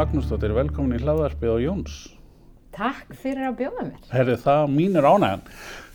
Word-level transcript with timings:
Magnúsdóttir, 0.00 0.54
velkomin 0.56 0.96
í 0.96 1.02
hlaðarpið 1.02 1.50
á 1.52 1.56
Jóns. 1.60 1.94
Takk 2.72 3.10
fyrir 3.20 3.50
að 3.50 3.56
bjóða 3.58 3.82
mér. 3.84 4.04
Herri, 4.08 4.36
það 4.40 4.70
mínur 4.72 5.08
ánægjan. 5.10 5.42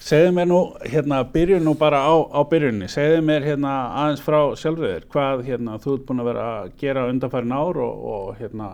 Segðu 0.06 0.36
mér 0.36 0.50
nú, 0.52 0.60
hérna, 0.86 1.22
byrjun 1.34 1.66
nú 1.66 1.74
bara 1.80 2.04
á, 2.06 2.14
á 2.14 2.42
byrjunni. 2.52 2.86
Segðu 2.92 3.24
mér 3.26 3.48
hérna 3.48 3.72
aðeins 4.04 4.22
frá 4.22 4.38
sjálfriðir 4.62 5.08
hvað 5.10 5.42
hérna 5.48 5.80
þú 5.82 5.96
ert 5.96 6.06
búin 6.06 6.22
að 6.22 6.30
vera 6.30 6.46
að 6.52 6.70
gera 6.84 7.08
undanfærin 7.10 7.56
ár 7.58 7.82
og, 7.88 8.06
og 8.12 8.28
hérna, 8.44 8.70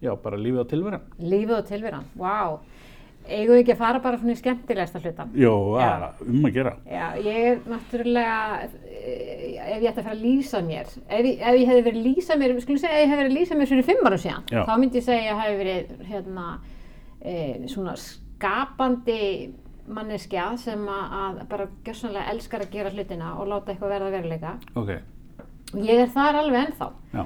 já, 0.00 0.14
bara 0.24 0.40
lífið 0.40 0.64
á 0.64 0.66
tilveran. 0.72 1.04
Lífið 1.20 1.56
og 1.58 1.68
tilveran, 1.68 2.08
vá. 2.16 2.38
Eigum 3.22 3.54
við 3.54 3.60
ekki 3.62 3.72
að 3.76 3.78
fara 3.78 4.00
bara 4.02 4.18
svona 4.18 4.34
í 4.34 4.38
skemmtilegasta 4.40 5.00
hlutan? 5.02 5.28
Jó, 5.38 5.52
að, 5.78 6.22
um 6.26 6.46
að 6.48 6.54
gera. 6.56 6.72
Já, 6.90 7.04
ég 7.22 7.36
er 7.52 7.60
náttúrulega, 7.70 8.38
eh, 8.90 9.76
ef 9.76 9.82
ég 9.82 9.88
ætti 9.92 10.00
að 10.02 10.06
fara 10.08 10.16
að 10.16 10.24
lýsa 10.26 10.60
mér, 10.66 10.90
ef 11.06 11.28
ef 11.30 11.54
ég 11.60 11.68
hefði 11.70 11.84
verið 11.86 12.00
að 12.00 12.06
lýsa 12.08 12.36
mér, 12.40 12.54
skulum 12.64 12.80
segja 12.82 12.96
að 12.96 13.02
ég 13.04 13.12
hefði 13.12 13.22
verið 13.22 13.32
að 13.32 13.38
lýsa 13.38 13.58
mér 13.60 13.70
fyrir 13.70 13.86
fimm 13.88 14.06
árum 14.10 14.22
síðan, 14.24 14.44
Já. 14.50 14.62
þá 14.66 14.72
myndi 14.82 14.98
ég 14.98 15.06
segja 15.06 15.20
að 15.22 15.28
ég 15.30 15.42
hefði 15.42 15.58
verið 15.62 16.06
hérna, 16.10 16.46
e, 17.22 17.34
svona 17.70 17.94
skapandi 18.02 19.20
manneskja 19.92 20.46
sem 20.58 20.82
að, 20.88 21.38
bara 21.50 21.66
gjössanlega 21.86 22.30
elskar 22.34 22.64
að 22.66 22.70
gera 22.74 22.90
hlutina 22.94 23.32
og 23.38 23.48
láta 23.50 23.72
eitthvað 23.72 23.94
verða 23.96 24.10
veruleika. 24.16 24.56
Ok, 24.74 24.92
Og 25.72 25.86
ég 25.88 26.02
er 26.02 26.10
þar 26.12 26.36
alveg 26.42 26.66
ennþá. 26.66 26.90
já, 27.14 27.22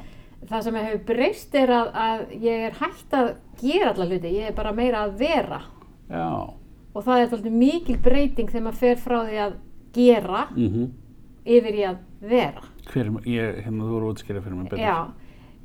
Það 0.47 0.63
sem 0.63 0.75
hefur 0.77 1.01
breyst 1.09 1.55
er 1.59 1.71
að, 1.75 1.89
að 1.99 2.21
ég 2.45 2.67
er 2.69 2.77
hægt 2.79 3.15
að 3.17 3.31
gera 3.59 3.89
alla 3.95 4.07
hluti, 4.07 4.35
ég 4.37 4.51
er 4.51 4.53
bara 4.55 4.73
meira 4.77 5.01
að 5.07 5.17
vera 5.19 5.61
já, 6.11 6.27
og 6.97 7.05
það 7.05 7.21
er 7.21 7.27
alltaf 7.27 7.53
mikil 7.53 7.99
breyting 8.03 8.51
þegar 8.51 8.67
maður 8.69 8.81
fer 8.83 8.97
frá 9.03 9.19
því 9.27 9.39
að 9.47 9.55
gera 9.97 10.47
mhm. 10.55 10.89
yfir 11.45 11.79
í 11.79 11.85
að 11.91 12.03
vera. 12.27 12.65
Hver, 12.91 13.13
ég, 13.27 13.63
hérna, 13.67 13.85
þú 13.87 13.97
eru 14.01 14.11
útskýrað 14.15 14.45
fyrir 14.47 14.59
mig 14.61 14.71
betur. 14.71 15.15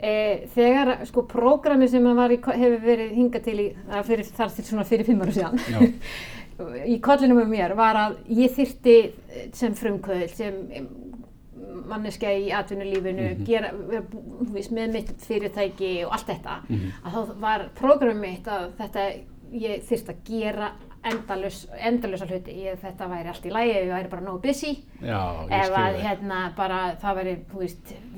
E, 0.01 0.13
þegar 0.55 1.05
sko 1.05 1.23
prógrami 1.29 1.87
sem 1.87 2.05
í, 2.07 2.37
hefur 2.41 2.79
verið 2.81 3.11
hingað 3.13 3.43
til 3.45 3.57
í, 3.61 3.67
fyrir, 4.07 4.25
þar 4.33 4.53
til 4.55 4.65
svona 4.65 4.85
fyrir 4.89 5.05
fimm 5.05 5.21
ára 5.21 5.35
síðan, 5.35 5.91
í 6.93 6.97
kollinum 7.05 7.43
um 7.43 7.51
mér 7.53 7.75
var 7.77 7.99
að 7.99 8.17
ég 8.33 8.53
þyrti 8.55 8.95
sem 9.53 9.75
frumkvöld, 9.77 10.33
sem 10.33 10.57
manneskja 11.91 12.31
í 12.33 12.49
atvinnulífinu, 12.55 13.27
gera, 13.45 13.71
bú- 14.09 14.23
þú 14.41 14.49
veist, 14.55 14.73
með 14.75 14.93
mitt 14.95 15.11
fyrirtæki 15.25 15.91
og 16.05 16.15
allt 16.17 16.27
þetta, 16.31 16.57
Mhm. 16.69 16.91
að 17.05 17.11
þá 17.15 17.35
var 17.45 17.69
prógrami 17.77 18.19
mitt 18.21 18.47
að 18.47 18.71
þetta, 18.79 19.05
ég 19.51 19.83
þyrst 19.87 20.09
að 20.09 20.23
gera 20.27 20.71
endalösa 21.01 22.27
hluti, 22.29 22.53
ég, 22.61 22.77
þetta 22.77 23.07
væri 23.09 23.31
allt 23.31 23.45
í 23.45 23.51
lagi 23.53 23.71
ef 23.73 23.85
ég 23.87 23.93
væri 23.95 24.11
bara 24.11 24.25
nógu 24.25 24.41
busy, 24.43 24.75
Já, 25.01 25.21
ef 25.49 25.73
að 25.73 25.97
hérna 26.03 26.41
bara 26.57 26.81
það 27.01 27.17
væri, 27.17 27.33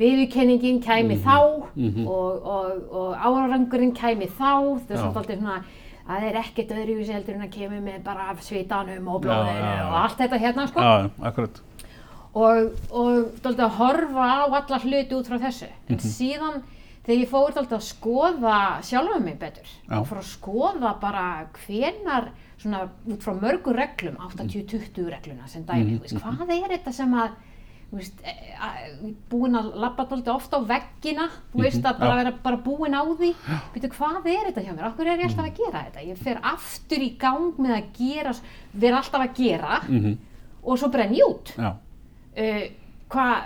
viðurkenningin 0.02 0.82
kæmi 0.84 1.20
þá 1.24 1.38
mhm. 1.76 2.08
og, 2.08 2.50
og, 2.56 2.84
og 2.92 3.16
árangurinn 3.16 3.96
kæmi 3.96 4.28
þá, 4.28 4.84
það 4.84 4.98
er 4.98 5.00
svolítið 5.00 5.08
alltaf 5.08 5.32
svona 5.32 5.58
að 6.04 6.18
það 6.20 6.28
er 6.28 6.40
ekkert 6.42 6.74
öðruvísi 6.76 7.16
heldur 7.16 7.38
en 7.38 7.46
að 7.46 7.54
kemur 7.54 7.84
með 7.86 8.02
bara 8.04 8.26
af 8.34 8.42
svitanum 8.44 9.08
og 9.08 9.22
blóðinu 9.24 9.70
og 9.86 10.00
allt 10.02 10.20
þetta 10.20 10.40
hérna 10.42 10.68
sko. 10.68 10.84
Já, 10.84 11.10
akkurat. 11.30 11.62
og, 12.34 12.74
og 12.92 13.12
dálítið 13.40 13.64
að 13.70 13.78
horfa 13.78 14.28
á 14.28 14.44
alla 14.60 14.80
hluti 14.84 15.16
út 15.16 15.30
frá 15.32 15.40
þessu. 15.40 15.70
En 15.88 15.96
Mhm. 15.96 16.10
síðan 16.18 16.64
þegar 17.04 17.20
ég 17.24 17.30
fór 17.30 17.52
dálítið 17.56 17.78
að 17.78 17.88
skoða 17.90 18.58
sjálfa 18.84 19.20
mig 19.24 19.40
betur 19.40 19.68
Já. 19.90 20.00
og 20.00 20.08
fór 20.08 20.22
að 20.22 20.30
skoða 20.32 20.94
bara 21.02 21.48
hvenar 21.66 22.30
svona 22.58 22.86
út 23.12 23.24
frá 23.26 23.34
mörgum 23.36 23.76
reglum 23.76 24.16
80-20 24.24 25.10
regluna 25.12 25.48
sem 25.48 25.66
dæmi 25.66 25.98
Mhm, 25.98 26.00
mm 26.00 26.38
hvað 26.38 26.54
er 26.64 26.78
þetta 26.78 26.94
sem 26.94 27.12
að 27.14 27.32
veist, 27.94 28.22
e- 28.26 29.14
búin 29.30 29.54
að 29.54 29.68
labba 29.78 30.06
dálítið 30.10 30.34
ofta 30.34 30.58
á 30.58 30.62
veggina 30.66 31.28
þú 31.54 31.62
veist 31.62 31.84
að 31.84 32.00
bara 32.00 32.14
Mhm, 32.16 32.18
já. 32.18 32.24
vera 32.24 32.32
bara 32.44 32.58
búin 32.58 32.94
á 32.96 33.04
því? 33.06 33.34
Veitu, 33.76 33.88
hvað 33.90 34.26
er 34.26 34.46
þetta 34.52 34.64
hjá 34.66 34.74
mér, 34.76 34.88
okkur 34.94 35.08
er 35.08 35.20
ég 35.20 35.26
alltaf 35.30 35.46
að 35.46 35.58
gera 35.58 35.84
þetta? 35.86 36.08
Ég 36.08 36.18
fer 36.18 36.40
aftur 36.42 36.98
í 37.04 37.18
gang 37.20 37.54
með 37.60 37.76
að 37.78 37.92
gera 38.00 38.34
vera 38.74 38.98
alltaf 38.98 39.22
að 39.22 39.36
gera 39.36 39.82
Mm 39.90 40.18
og 40.66 40.78
svo 40.80 40.88
brenn 40.90 41.14
ég 41.14 41.28
út. 41.28 41.52
Uh, 41.60 42.70
hvað 43.10 43.44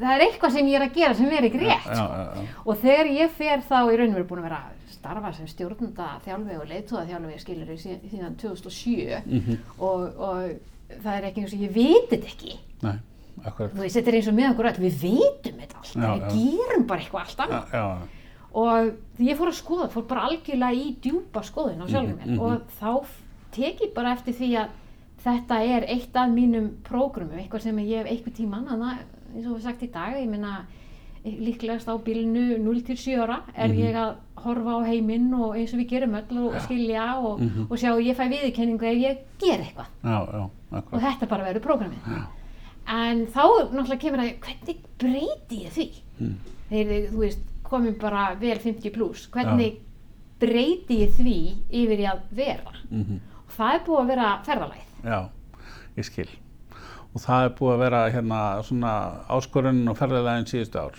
það 0.00 0.12
er 0.14 0.24
eitthvað 0.26 0.52
sem 0.56 0.66
ég 0.70 0.76
er 0.80 0.84
að 0.88 0.94
gera 0.98 1.14
sem 1.18 1.30
er 1.32 1.46
ekki 1.48 1.60
rétt 1.62 1.88
já, 1.88 1.94
sko. 1.98 2.44
og 2.64 2.78
þegar 2.82 3.10
ég 3.14 3.30
fer 3.38 3.62
þá 3.68 3.76
í 3.92 3.96
raun 3.98 4.12
og 4.12 4.18
veru 4.18 4.28
búin 4.30 4.42
að 4.42 4.48
vera 4.48 4.60
að 4.68 4.92
starfa 4.94 5.32
sem 5.36 5.46
stjórnunda 5.50 6.06
þjálfi 6.24 6.58
og 6.60 6.68
leiðtóða 6.70 7.06
þjálfi 7.10 7.40
skilur 7.42 7.72
í 7.74 7.78
síðan 7.82 8.36
2007 8.40 9.22
Mhm. 9.26 9.58
og, 9.78 10.00
og 10.18 11.00
það 11.02 11.16
er 11.18 11.24
ekki 11.30 11.40
eins 11.44 11.54
og 11.56 11.60
ég 11.64 11.74
veit 11.74 12.10
þetta 12.10 12.26
ekki. 12.30 12.58
Nei, 12.82 12.98
þú 13.44 13.80
veist 13.80 13.96
þetta 13.98 14.08
er 14.12 14.18
eins 14.20 14.28
og 14.28 14.34
með 14.38 14.50
okkur 14.52 14.68
öll 14.70 14.82
við 14.84 14.98
vitum 15.02 15.58
þetta 15.60 15.80
allt, 15.80 15.94
Já, 15.94 16.12
við 16.14 16.58
gerum 16.58 16.86
bara 16.86 17.00
eitthvað 17.00 17.20
allt 17.24 17.38
Já, 17.38 17.82
annað 17.82 18.08
og 18.54 18.92
ég 19.18 19.36
fór 19.36 19.50
að 19.50 19.56
skoða, 19.58 19.88
fór 19.90 20.04
bara 20.06 20.28
algjörlega 20.28 20.78
í 20.78 20.94
djúpa 21.02 21.42
skoðun 21.42 21.82
á 21.82 21.86
sjálfum 21.90 22.14
mér. 22.20 22.26
Mhm, 22.26 22.34
mhm. 22.34 22.40
og 22.40 22.60
þá 22.78 23.06
tek 23.50 23.80
ég 23.82 23.94
bara 23.94 24.12
eftir 24.14 24.34
því 24.38 24.50
að 24.60 24.68
þetta 25.24 25.58
er 25.64 25.86
eitt 25.88 26.16
af 26.16 26.28
mínum 26.30 26.68
prógrumum, 26.84 27.38
eitthvað 27.40 27.62
sem 27.64 27.78
ég 27.78 28.04
hef 28.04 28.06
eitthvað 28.12 28.36
tíman, 28.36 28.66
þannig 28.68 28.92
að 28.92 28.98
eins 29.34 29.46
og 29.46 29.56
við 29.58 29.62
sagt 29.62 29.82
í 29.82 29.90
dag, 29.92 30.14
ég 30.16 30.28
minna 30.30 30.64
líklegast 31.24 31.88
á 31.88 31.94
bílinu 32.04 32.58
0-7 32.60 33.16
ára 33.22 33.40
er 33.56 33.68
Mhm. 33.68 33.78
ég 33.78 33.94
að 33.96 34.16
horfa 34.44 34.76
á 34.76 34.80
heiminn 34.86 35.32
og 35.34 35.54
eins 35.56 35.72
og 35.72 35.80
við 35.80 35.88
gerum 35.88 36.14
öll 36.14 36.38
og 36.48 36.60
skilja 36.60 37.16
og, 37.18 37.40
Mhm. 37.40 37.66
og 37.70 37.78
sjá 37.78 37.96
ég 37.96 38.14
fæ 38.14 38.28
viðurkenningu 38.28 38.82
ef 38.84 38.98
ég 38.98 39.18
ger 39.38 39.58
eitthvað 39.58 39.86
já, 40.04 40.32
já, 40.32 40.50
og 40.92 41.00
þetta 41.00 41.28
bara 41.28 41.44
verður 41.44 41.62
prógramið 41.62 42.26
en 42.86 43.26
þá 43.26 43.42
náttúrulega 43.72 44.00
kemur 44.00 44.18
að 44.20 44.38
hvernig 44.40 44.76
breyti 44.98 45.64
ég 45.64 45.70
því 45.72 45.90
Mm. 46.20 46.34
þegar 46.70 47.10
þú 47.10 47.18
veist 47.18 47.38
komum 47.64 47.98
bara 47.98 48.34
vel 48.38 48.58
50 48.58 48.90
pluss 48.92 49.26
hvernig 49.28 49.78
breyti 50.38 50.98
ég 51.06 51.10
því 51.12 51.54
yfir 51.72 51.98
í 51.98 52.06
að 52.06 52.20
vera 52.32 52.72
Mhm. 52.90 53.20
og 53.48 53.50
það 53.56 53.74
er 53.74 53.80
búið 53.86 54.00
að 54.00 54.06
vera 54.06 54.42
ferðalæð 54.44 54.84
Já, 55.04 55.28
ég 55.96 56.04
skil. 56.04 56.28
Og 57.14 57.20
það 57.22 57.44
er 57.44 57.52
búið 57.58 57.72
að 57.74 57.82
vera 57.84 58.00
hérna 58.10 58.38
svona 58.66 58.92
áskorun 59.30 59.84
og 59.88 59.96
ferðilegin 60.00 60.48
síðustu 60.50 60.80
ár. 60.82 60.96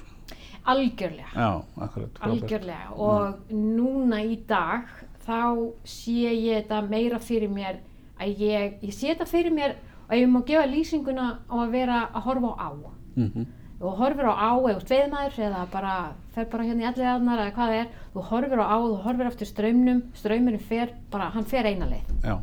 algjörlega, 0.66 1.30
Já, 1.36 1.62
akkurat. 1.78 2.20
algjörlega. 2.26 2.92
Og 2.98 3.52
núna 3.52 4.22
í 4.26 4.38
dag 4.48 4.88
þá 5.28 5.74
sé 5.84 6.32
ég 6.34 6.64
þetta 6.66 6.80
meira 6.90 7.20
fyrir 7.20 7.50
mér 7.50 7.78
að 8.20 8.38
ég, 8.40 8.80
ég 8.82 8.94
sé 8.94 9.12
þetta 9.14 9.28
fyrir 9.30 9.52
mér 9.54 9.76
og 10.10 10.16
ég 10.16 10.28
má 10.32 10.40
gefa 10.46 10.66
lýsinguna 10.72 11.28
á 11.52 11.54
að 11.54 11.72
vera 11.72 12.10
að 12.16 12.22
horfa 12.24 12.56
á. 12.58 12.70
Á 12.72 12.92
Mhm. 13.16 13.46
þú 13.82 13.92
horfir 13.98 14.26
á 14.26 14.34
á 14.34 14.52
eða 14.58 14.82
tveiðmaður 14.88 15.38
eða 15.46 15.72
bara 15.72 16.14
fer 16.34 16.46
bara 16.46 16.64
hérna 16.64 16.82
í 16.82 16.88
allir 16.88 17.06
aðnar 17.14 17.40
eða 17.40 17.54
hvað 17.54 17.70
það 17.70 17.80
er. 17.82 17.88
Þú 18.16 18.22
horfir 18.30 18.60
á 18.60 18.66
á, 18.66 18.78
þú 18.82 18.98
horfir 19.04 19.28
eftir 19.28 19.48
strömmnum 19.48 20.02
strömmurinn 20.16 20.62
fer 20.62 20.90
bara, 21.12 21.30
hann 21.30 21.44
fer 21.46 21.64
eina 21.66 21.86
leið. 21.86 22.08
Já, 22.24 22.40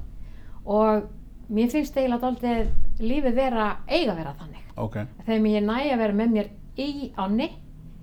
og 0.67 1.03
mér 1.53 1.71
finnst 1.71 1.97
eiginlega 1.97 2.23
dálítið 2.27 2.71
lífið 3.01 3.35
vera 3.37 3.67
eiga 3.89 4.15
vera 4.17 4.35
þannig 4.39 4.77
ok. 4.77 4.97
þegar 5.27 5.51
ég 5.53 5.67
næ 5.67 5.79
að 5.93 5.99
vera 5.99 6.13
með 6.23 6.31
mér 6.39 6.49
í 6.79 7.13
ánni 7.17 7.51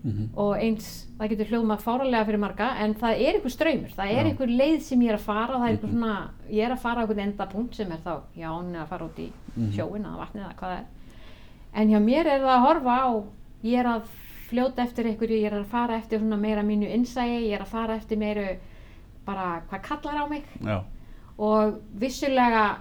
Mhm. 0.02 0.30
og 0.40 0.54
eins, 0.56 1.08
það 1.20 1.30
getur 1.30 1.46
hljóðmað 1.50 1.82
fáralega 1.84 2.26
fyrir 2.26 2.40
marga 2.40 2.68
en 2.80 2.94
það 2.96 3.18
er 3.20 3.34
einhver 3.36 3.52
ströymur, 3.52 3.90
það 3.98 4.12
er 4.16 4.26
einhver 4.30 4.48
leið 4.48 4.78
sem 4.82 5.02
ég 5.02 5.10
er 5.10 5.18
að 5.18 5.26
fara, 5.26 5.58
það 5.60 5.66
er 5.68 5.74
einhver 5.74 5.90
svona 5.92 6.30
ég 6.50 6.64
er 6.66 6.72
að 6.72 6.80
fara 6.80 6.96
á 6.96 7.04
einhvern 7.04 7.20
endapunkt 7.26 7.76
sem 7.76 7.92
er 7.92 7.98
þá 8.06 8.14
já, 8.38 8.48
ánni 8.48 8.78
að 8.80 8.88
fara 8.88 9.06
út 9.10 9.20
í 9.20 9.28
Mhm. 9.58 9.72
sjóin 9.76 10.06
eða 10.06 10.22
vatnið 10.22 10.46
eða 10.46 10.56
hvað 10.56 10.72
það 10.72 10.78
er 10.80 10.86
en 11.74 11.90
hjá 11.90 12.00
mér 12.00 12.26
er 12.28 12.40
það 12.40 12.56
að 12.56 12.64
horfa 12.64 12.96
á 12.96 13.24
ég 13.64 13.80
er 13.80 13.86
að 13.86 14.02
fljóta 14.50 14.80
eftir 14.88 15.06
einhverju 15.06 15.42
ég 15.42 15.52
er 15.52 15.60
að 15.60 15.66
fara 15.66 15.98
eftir 15.98 16.20
svona 16.20 16.38
meira 16.40 16.64
mínu 16.64 16.88
innsæi 16.96 17.50
ég 17.50 17.54
er 17.60 17.62
að 17.66 17.68
fara 17.68 17.96
eftir 17.98 18.18
meiru 18.18 18.48
bara 19.26 19.62
hvað 19.70 19.82
kallar 19.84 20.24
á 20.24 20.30
mig 20.30 20.44
Já, 20.64 20.82
og 21.38 21.82
vissulega 22.00 22.78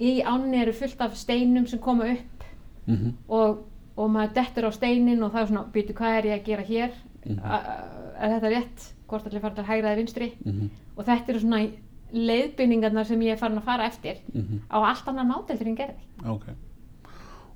í 0.00 0.22
ánni 0.24 0.62
eru 0.62 0.72
fullt 0.72 1.00
af 1.00 1.16
steinum 1.16 1.66
sem 1.66 1.78
koma 1.78 2.04
upp 2.14 2.44
mhm. 2.86 3.12
og, 3.28 3.64
og 3.96 4.10
maður 4.10 4.34
dettur 4.34 4.68
á 4.68 4.72
steinin 4.72 5.22
og 5.22 5.32
það 5.34 5.42
er 5.42 5.46
svona, 5.52 5.64
býtu 5.74 5.92
hvað 5.98 6.18
er 6.18 6.24
ég 6.30 6.40
að 6.40 6.44
gera 6.46 6.62
hér 6.62 6.90
Mhm. 7.20 7.38
A- 7.44 7.84
er 8.16 8.30
þetta 8.40 8.48
rétt 8.50 8.84
hvort 9.08 9.26
allir 9.26 9.40
fara 9.42 9.54
til 9.54 9.64
hægra 9.64 9.90
eða 9.90 9.96
vinstri 9.98 10.30
Mhm. 10.44 10.70
og 10.96 11.04
þetta 11.04 11.28
eru 11.28 11.38
svona 11.40 11.68
leiðbynningarnar 12.12 13.04
sem 13.06 13.20
ég 13.20 13.32
er 13.32 13.36
farin 13.36 13.58
að 13.58 13.62
fara 13.66 13.84
eftir 13.86 14.16
Mhm. 14.34 14.60
á 14.70 14.76
allt 14.88 15.08
annan 15.08 15.28
máteldur 15.28 15.66
en 15.66 15.76
gerði 15.76 16.28
Ok. 16.28 16.46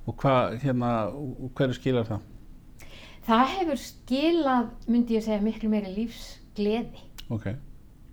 Og 0.07 0.15
hvað, 0.17 0.59
hérna, 0.61 1.11
hverju 1.55 1.73
skilar 1.73 2.03
það? 2.05 2.19
það 3.27 3.45
hefur 3.47 3.75
skilað, 3.81 4.69
myndi 4.87 5.15
ég 5.17 5.23
segja, 5.23 5.41
miklu 5.41 5.69
meiri 5.69 5.95
lífsgleði 5.95 6.99
Ok. 7.31 7.47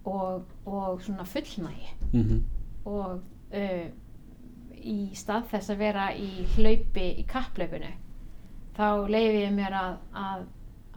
og, 0.06 0.42
og 0.66 1.00
svona 1.02 1.24
fullnægi 1.24 1.92
Mhm. 2.12 2.42
og 2.86 3.20
uh, 3.52 3.86
í 4.88 5.12
stað 5.18 5.50
þess 5.52 5.72
að 5.72 5.82
vera 5.82 6.08
í 6.16 6.46
hlaupi 6.56 7.06
í 7.20 7.26
kapplaupinu 7.28 7.92
þá 8.76 8.86
leiði 9.10 9.44
ég 9.44 9.54
mér 9.54 9.76
að, 9.76 9.94
að, 10.16 10.44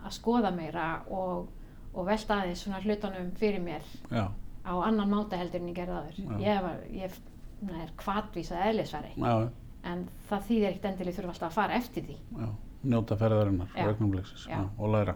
að 0.03 0.15
skoða 0.17 0.51
meira 0.55 0.87
og, 1.11 1.47
og 1.93 2.07
velta 2.07 2.41
aðeins 2.41 2.65
svona 2.65 2.81
hlutunum 2.83 3.31
fyrir 3.39 3.63
mér 3.63 3.85
Já, 4.11 4.29
á 4.65 4.73
annan 4.87 5.11
máta 5.11 5.39
heldur 5.39 5.61
en 5.61 5.71
ég 5.71 5.79
gerði 5.79 5.99
aður 5.99 6.41
ég, 6.43 6.61
var, 6.65 6.79
ég 6.95 7.19
na, 7.65 7.81
er 7.83 7.91
kvatvísað 7.99 8.69
eðlisfæri 8.69 9.13
já, 9.17 9.35
en 9.91 10.07
það 10.29 10.47
þýðir 10.49 10.69
ekkert 10.71 10.89
endilega 10.91 11.19
þurfa 11.19 11.35
alltaf 11.35 11.51
að 11.51 11.59
fara 11.59 11.81
eftir 11.81 12.07
því 12.07 12.17
já. 12.45 12.47
Njóta 12.85 13.15
ferðarinnar 13.17 13.71
og 14.77 14.91
læra. 14.93 15.15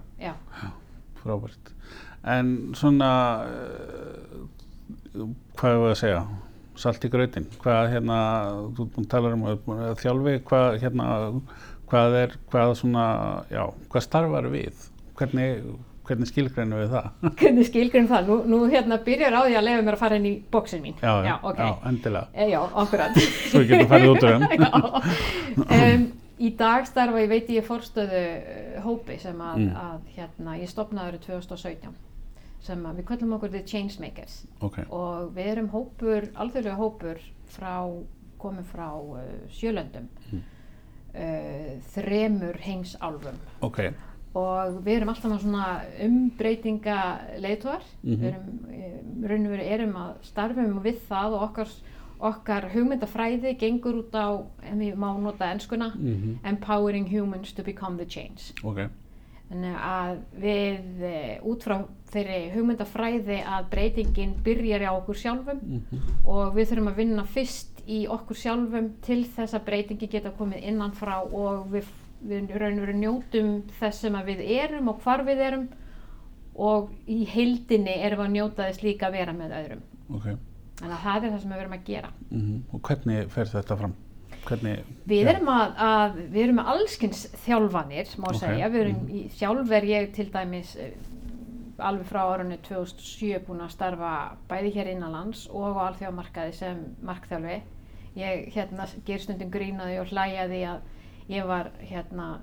frábært. 1.20 1.74
En 2.26 2.54
svona, 2.78 3.10
uh, 3.46 5.28
hvað 5.60 5.76
er 5.76 5.82
það 5.84 5.90
að 5.90 6.00
segja? 6.00 6.22
Salt 6.80 7.04
í 7.04 7.10
grautin, 7.12 7.46
hvað 7.60 7.90
hérna, 7.92 8.18
þú 8.78 8.86
ert 8.86 8.94
búin 8.96 9.06
að 9.06 9.12
tala 9.12 9.34
um 9.36 9.46
að 9.52 10.00
þjálfi, 10.00 10.34
hvað 10.48 10.78
hérna, 10.84 11.08
hvað 11.92 12.18
er, 12.22 12.36
hvað 12.54 12.74
svona, 12.80 13.06
já, 13.52 13.64
hvað 13.92 14.06
starfar 14.06 14.48
við? 14.54 14.86
Hvernig, 15.20 15.66
hvernig 16.08 16.30
skilgrænum 16.32 16.80
við 16.80 16.94
það? 16.96 17.10
Hvernig 17.42 17.68
skilgrinn 17.68 18.08
það? 18.10 18.30
Nú, 18.32 18.38
nú 18.54 18.60
hérna 18.72 18.98
byrjar 19.04 19.36
á 19.36 19.42
því 19.44 19.58
að 19.60 19.68
lefa 19.68 19.84
mér 19.90 19.98
að 19.98 20.04
fara 20.06 20.20
inn 20.22 20.30
í 20.30 20.34
bóksin 20.56 20.82
mín. 20.86 20.96
Já, 21.04 21.12
já, 21.28 21.36
ok. 21.44 21.60
já, 21.60 21.74
endilega. 21.92 22.32
E, 22.34 22.48
já, 22.54 22.60
akkurat. 22.86 23.20
Svo 23.52 23.62
við 23.66 23.74
getum 23.74 23.92
farið 23.92 24.14
út 24.14 24.24
þeim. 24.24 24.48
Já. 24.64 24.70
Um, 25.76 26.06
í 26.40 26.50
dag 26.56 26.86
starfa 26.88 27.20
ég 27.20 27.30
veit 27.34 27.50
ég 27.52 27.66
fórstöðu 27.68 28.22
uh, 28.24 28.78
hópi 28.86 29.20
sem 29.20 29.36
að, 29.44 29.58
Mm. 29.66 29.74
að 29.76 30.14
hérna, 30.16 30.56
ég 30.62 30.72
stopnaði 30.72 31.12
árið 31.18 31.26
2017 31.28 31.98
sem 32.62 32.84
við 32.84 33.06
köllum 33.06 33.34
okkur 33.38 33.50
The 33.54 33.64
Changemakers. 33.64 34.46
Ok, 34.62 34.80
og 34.90 35.32
við 35.36 35.48
erum 35.54 35.70
hópur, 35.70 36.30
alþjóðlega 36.36 36.76
hópur 36.78 37.20
frá, 37.48 37.74
komum 38.38 38.64
frá 38.64 38.90
uh, 39.00 39.20
sjölöndum 39.50 40.08
Mm. 40.32 40.42
uh, 41.16 41.80
þremur 41.96 42.58
heimsálfum. 42.62 43.38
Ok, 43.66 43.80
og 44.36 44.82
við 44.86 44.98
erum 45.00 45.10
alltaf 45.10 45.42
svona 45.42 45.82
umbreytinga 46.06 46.98
leiðtóar 47.42 47.82
Mhm. 48.04 48.20
við 48.22 48.28
erum, 48.34 48.60
eh, 48.72 49.28
raun 49.30 49.46
og 49.46 49.52
veru 49.52 49.64
erum 49.74 49.94
að 49.96 50.14
starfum 50.22 50.82
við 50.84 51.00
það 51.10 51.34
og 51.34 51.42
okkar, 51.50 51.68
okkar 52.22 52.70
hugmyndafræði 52.74 53.58
gengur 53.58 53.96
út 54.04 54.12
á, 54.14 54.46
en 54.64 54.80
við 54.80 54.96
má 54.96 55.18
nota 55.20 55.46
enskuna, 55.54 55.94
mhm, 55.96 56.40
empowering 56.44 57.08
humans 57.10 57.54
to 57.54 57.64
become 57.64 57.98
the 57.98 58.06
change. 58.06 58.54
Ok, 58.64 58.88
þannig 59.50 59.78
að 59.82 60.20
við 60.44 61.06
eh, 61.10 61.48
út 61.50 61.64
frá 61.66 61.80
þeirri 62.10 62.40
hugmyndafræði 62.54 63.40
að 63.46 63.70
breytingin 63.72 64.36
byrjar 64.46 64.86
á 64.90 64.92
okkur 64.94 65.18
sjálfum 65.18 65.62
mhm, 65.62 66.04
og 66.30 66.54
við 66.58 66.72
þurfum 66.72 66.92
að 66.92 67.02
vinna 67.02 67.26
fyrst 67.30 67.82
í 67.90 68.04
okkur 68.12 68.38
sjálfum 68.38 68.92
til 69.06 69.24
þess 69.26 69.58
að 69.58 69.66
breytingi 69.70 70.10
geta 70.12 70.34
komið 70.38 70.68
innan 70.70 70.94
frá 70.98 71.16
og 71.24 71.70
við, 71.74 71.90
við 72.22 72.54
raun 72.62 72.78
og 72.78 72.86
veru 72.86 72.98
njótum 73.00 73.54
þess 73.80 74.04
sem 74.06 74.20
við 74.28 74.44
erum 74.60 74.92
og 74.94 75.02
hvar 75.06 75.26
við 75.26 75.42
erum 75.48 75.66
og 76.60 76.92
í 77.10 77.24
heildinni 77.30 77.96
erum 78.04 78.22
við 78.22 78.28
að 78.28 78.36
njóta 78.36 78.68
þess 78.68 78.86
líka 78.86 79.10
að 79.10 79.18
vera 79.18 79.34
með 79.34 79.56
öðrum 79.62 79.84
ok. 80.18 80.28
þannig 80.82 80.96
að 80.98 81.04
það 81.08 81.24
er 81.24 81.34
það 81.34 81.42
sem 81.42 81.56
við 81.56 81.64
erum 81.64 81.78
að 81.80 81.90
gera 81.90 82.14
mhm. 82.30 82.62
Og 82.74 82.86
hvernig 82.86 83.34
fer 83.34 83.54
þetta 83.56 83.80
fram? 83.82 83.98
Hvernig, 84.46 84.84
Við 85.10 85.24
Já. 85.26 85.30
erum 85.34 85.48
að, 85.54 85.74
að 85.78 86.18
við 86.34 86.44
erum 86.44 86.56
með 86.62 86.70
allskins 86.74 87.24
þjálfanir 87.46 88.12
má 88.22 88.28
Ok. 88.30 88.40
segja, 88.40 88.70
við 88.70 88.82
erum 88.86 89.00
Mhm. 89.04 89.10
í, 89.10 89.30
sjálf 89.38 89.72
er 89.72 89.84
ég 89.84 90.14
til 90.14 90.30
dæmis 90.32 90.76
eh, 90.80 90.92
alveg 91.80 92.06
frá 92.06 92.22
árunni 92.34 92.58
2007 92.62 93.40
búin 93.48 93.62
að 93.62 93.72
starfa 93.72 94.38
bæði 94.50 94.74
hér 94.76 94.88
innanlands 94.94 95.48
og 95.52 95.78
á 95.78 95.88
alþjóðamarkaði 95.94 96.54
sem 96.54 96.78
markþjálfi 97.04 97.62
ég 98.18 98.54
hérna 98.54 98.88
ger 99.06 99.18
stundum 99.20 99.52
grínaði 99.52 100.00
og 100.02 100.08
hlæjaði 100.08 100.64
að 100.68 100.80
ég 101.30 101.46
var 101.48 101.72
hérna 101.82 102.40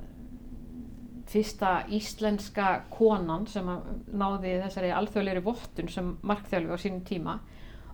fyrsta 1.26 1.84
íslenska 1.90 2.82
konan 2.94 3.46
sem 3.50 3.66
náði 4.14 4.54
þessari 4.62 4.92
alþjóðleiri 4.94 5.42
vottun 5.42 5.88
sem 5.90 6.12
markþjálfi 6.22 6.70
á 6.70 6.78
sínum 6.78 7.02
tíma 7.08 7.38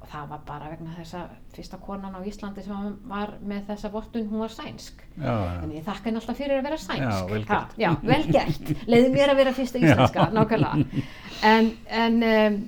og 0.02 0.08
það 0.10 0.28
var 0.32 0.40
bara 0.46 0.70
vegna 0.72 0.92
þess 0.96 1.14
að 1.14 1.34
fyrsta 1.54 1.78
konan 1.82 2.16
á 2.18 2.20
Íslandi 2.26 2.64
sem 2.66 2.86
var 3.06 3.36
með 3.46 3.68
þessa 3.70 3.90
vottun, 3.92 4.26
hún 4.30 4.42
var 4.42 4.52
sænsk. 4.54 5.04
Já, 5.14 5.34
en 5.62 5.74
ég 5.76 5.84
þakka 5.86 6.08
henni 6.08 6.20
alltaf 6.20 6.40
fyrir 6.40 6.58
að 6.58 6.66
vera 6.66 6.78
sænsk. 6.82 7.44
Já, 7.78 7.90
vel 8.02 8.24
gert. 8.34 8.72
leiði 8.90 9.12
mér 9.14 9.32
að 9.32 9.42
vera 9.42 9.54
fyrsta 9.56 9.82
íslenska 9.82 10.26
nákvæmlega. 10.34 11.04
En, 11.46 11.70
en 12.02 12.18
um, 12.32 12.58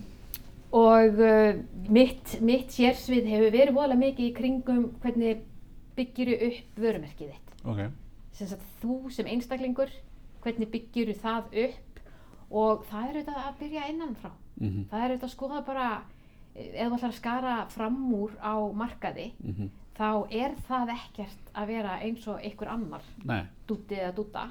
og 0.79 1.21
uh, 1.23 1.59
mitt, 1.95 2.37
mitt 2.43 2.73
sérsvið 2.75 3.29
hefur 3.33 3.55
verið 3.55 3.75
voðalega 3.75 4.03
mikið 4.05 4.31
í 4.31 4.33
kringum 4.39 4.87
hvernig 5.03 5.45
byggiru 5.99 6.39
upp 6.51 6.81
vörumerkið 6.87 7.35
þitt. 7.35 7.55
Ok, 7.65 7.85
sem 8.39 8.51
sagt 8.51 8.65
þú 8.83 9.01
sem 9.15 9.31
einstaklingur 9.35 9.91
hvernig 10.45 10.71
byggiru 10.71 11.19
það 11.19 11.51
upp? 11.67 12.03
Og 12.55 12.83
það 12.87 13.05
er 13.05 13.15
auðvitað 13.15 13.39
að 13.43 13.55
byrja 13.63 13.87
innanfrá. 13.91 14.35
Mhm, 14.61 14.83
það 14.91 15.01
er 15.01 15.09
auðvitað 15.09 15.29
að 15.29 15.35
skoða 15.35 15.63
bara 15.67 15.87
ef 16.55 16.89
þú 16.89 16.97
ætlar 16.97 17.11
að 17.11 17.17
skara 17.19 17.55
fram 17.75 17.99
úr 18.15 18.37
á 18.39 18.55
markaði 18.75 19.33
mhm, 19.39 19.71
þá 19.95 20.11
er 20.31 20.55
það 20.69 20.93
ekkert 20.97 21.51
að 21.55 21.73
vera 21.75 21.99
eins 22.03 22.27
og 22.31 22.41
einhver 22.43 22.71
annar 22.73 23.05
dúti 23.69 23.99
eða 23.99 24.15
dúta 24.17 24.47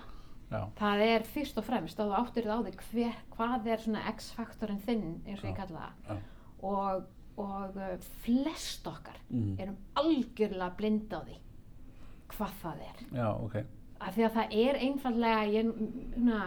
já, 0.51 0.61
það 0.79 1.03
er 1.07 1.25
fyrst 1.27 1.59
og 1.59 1.67
fremst 1.67 1.99
að 1.99 2.11
þú 2.11 2.19
áttir 2.19 2.47
það 2.49 2.59
á 2.59 2.65
því 2.67 2.73
hver, 2.91 3.19
hvað 3.35 3.69
er 3.73 3.83
svona 3.83 4.05
x-faktorinn 4.13 4.83
þinn 4.85 5.05
eins 5.25 5.41
og 5.41 5.49
ég 5.49 5.55
Já. 5.55 5.59
kalla 5.63 5.87
það. 6.07 6.21
Og, 6.63 7.07
og 7.43 7.79
uh, 7.79 7.95
flest 8.23 8.87
okkar 8.87 9.17
mhm, 9.29 9.55
erum 9.59 9.79
algjörlega 9.99 10.75
blind 10.79 11.15
á 11.15 11.19
því 11.23 11.39
hvað 12.33 12.53
það 12.61 12.85
er. 12.89 13.01
Já, 13.13 13.27
ok, 13.29 13.57
af 14.03 14.15
því 14.15 14.23
að 14.27 14.37
það 14.37 14.55
er 14.63 14.79
einfallega 14.87 15.41
ég, 15.53 15.67
huna, 16.15 16.39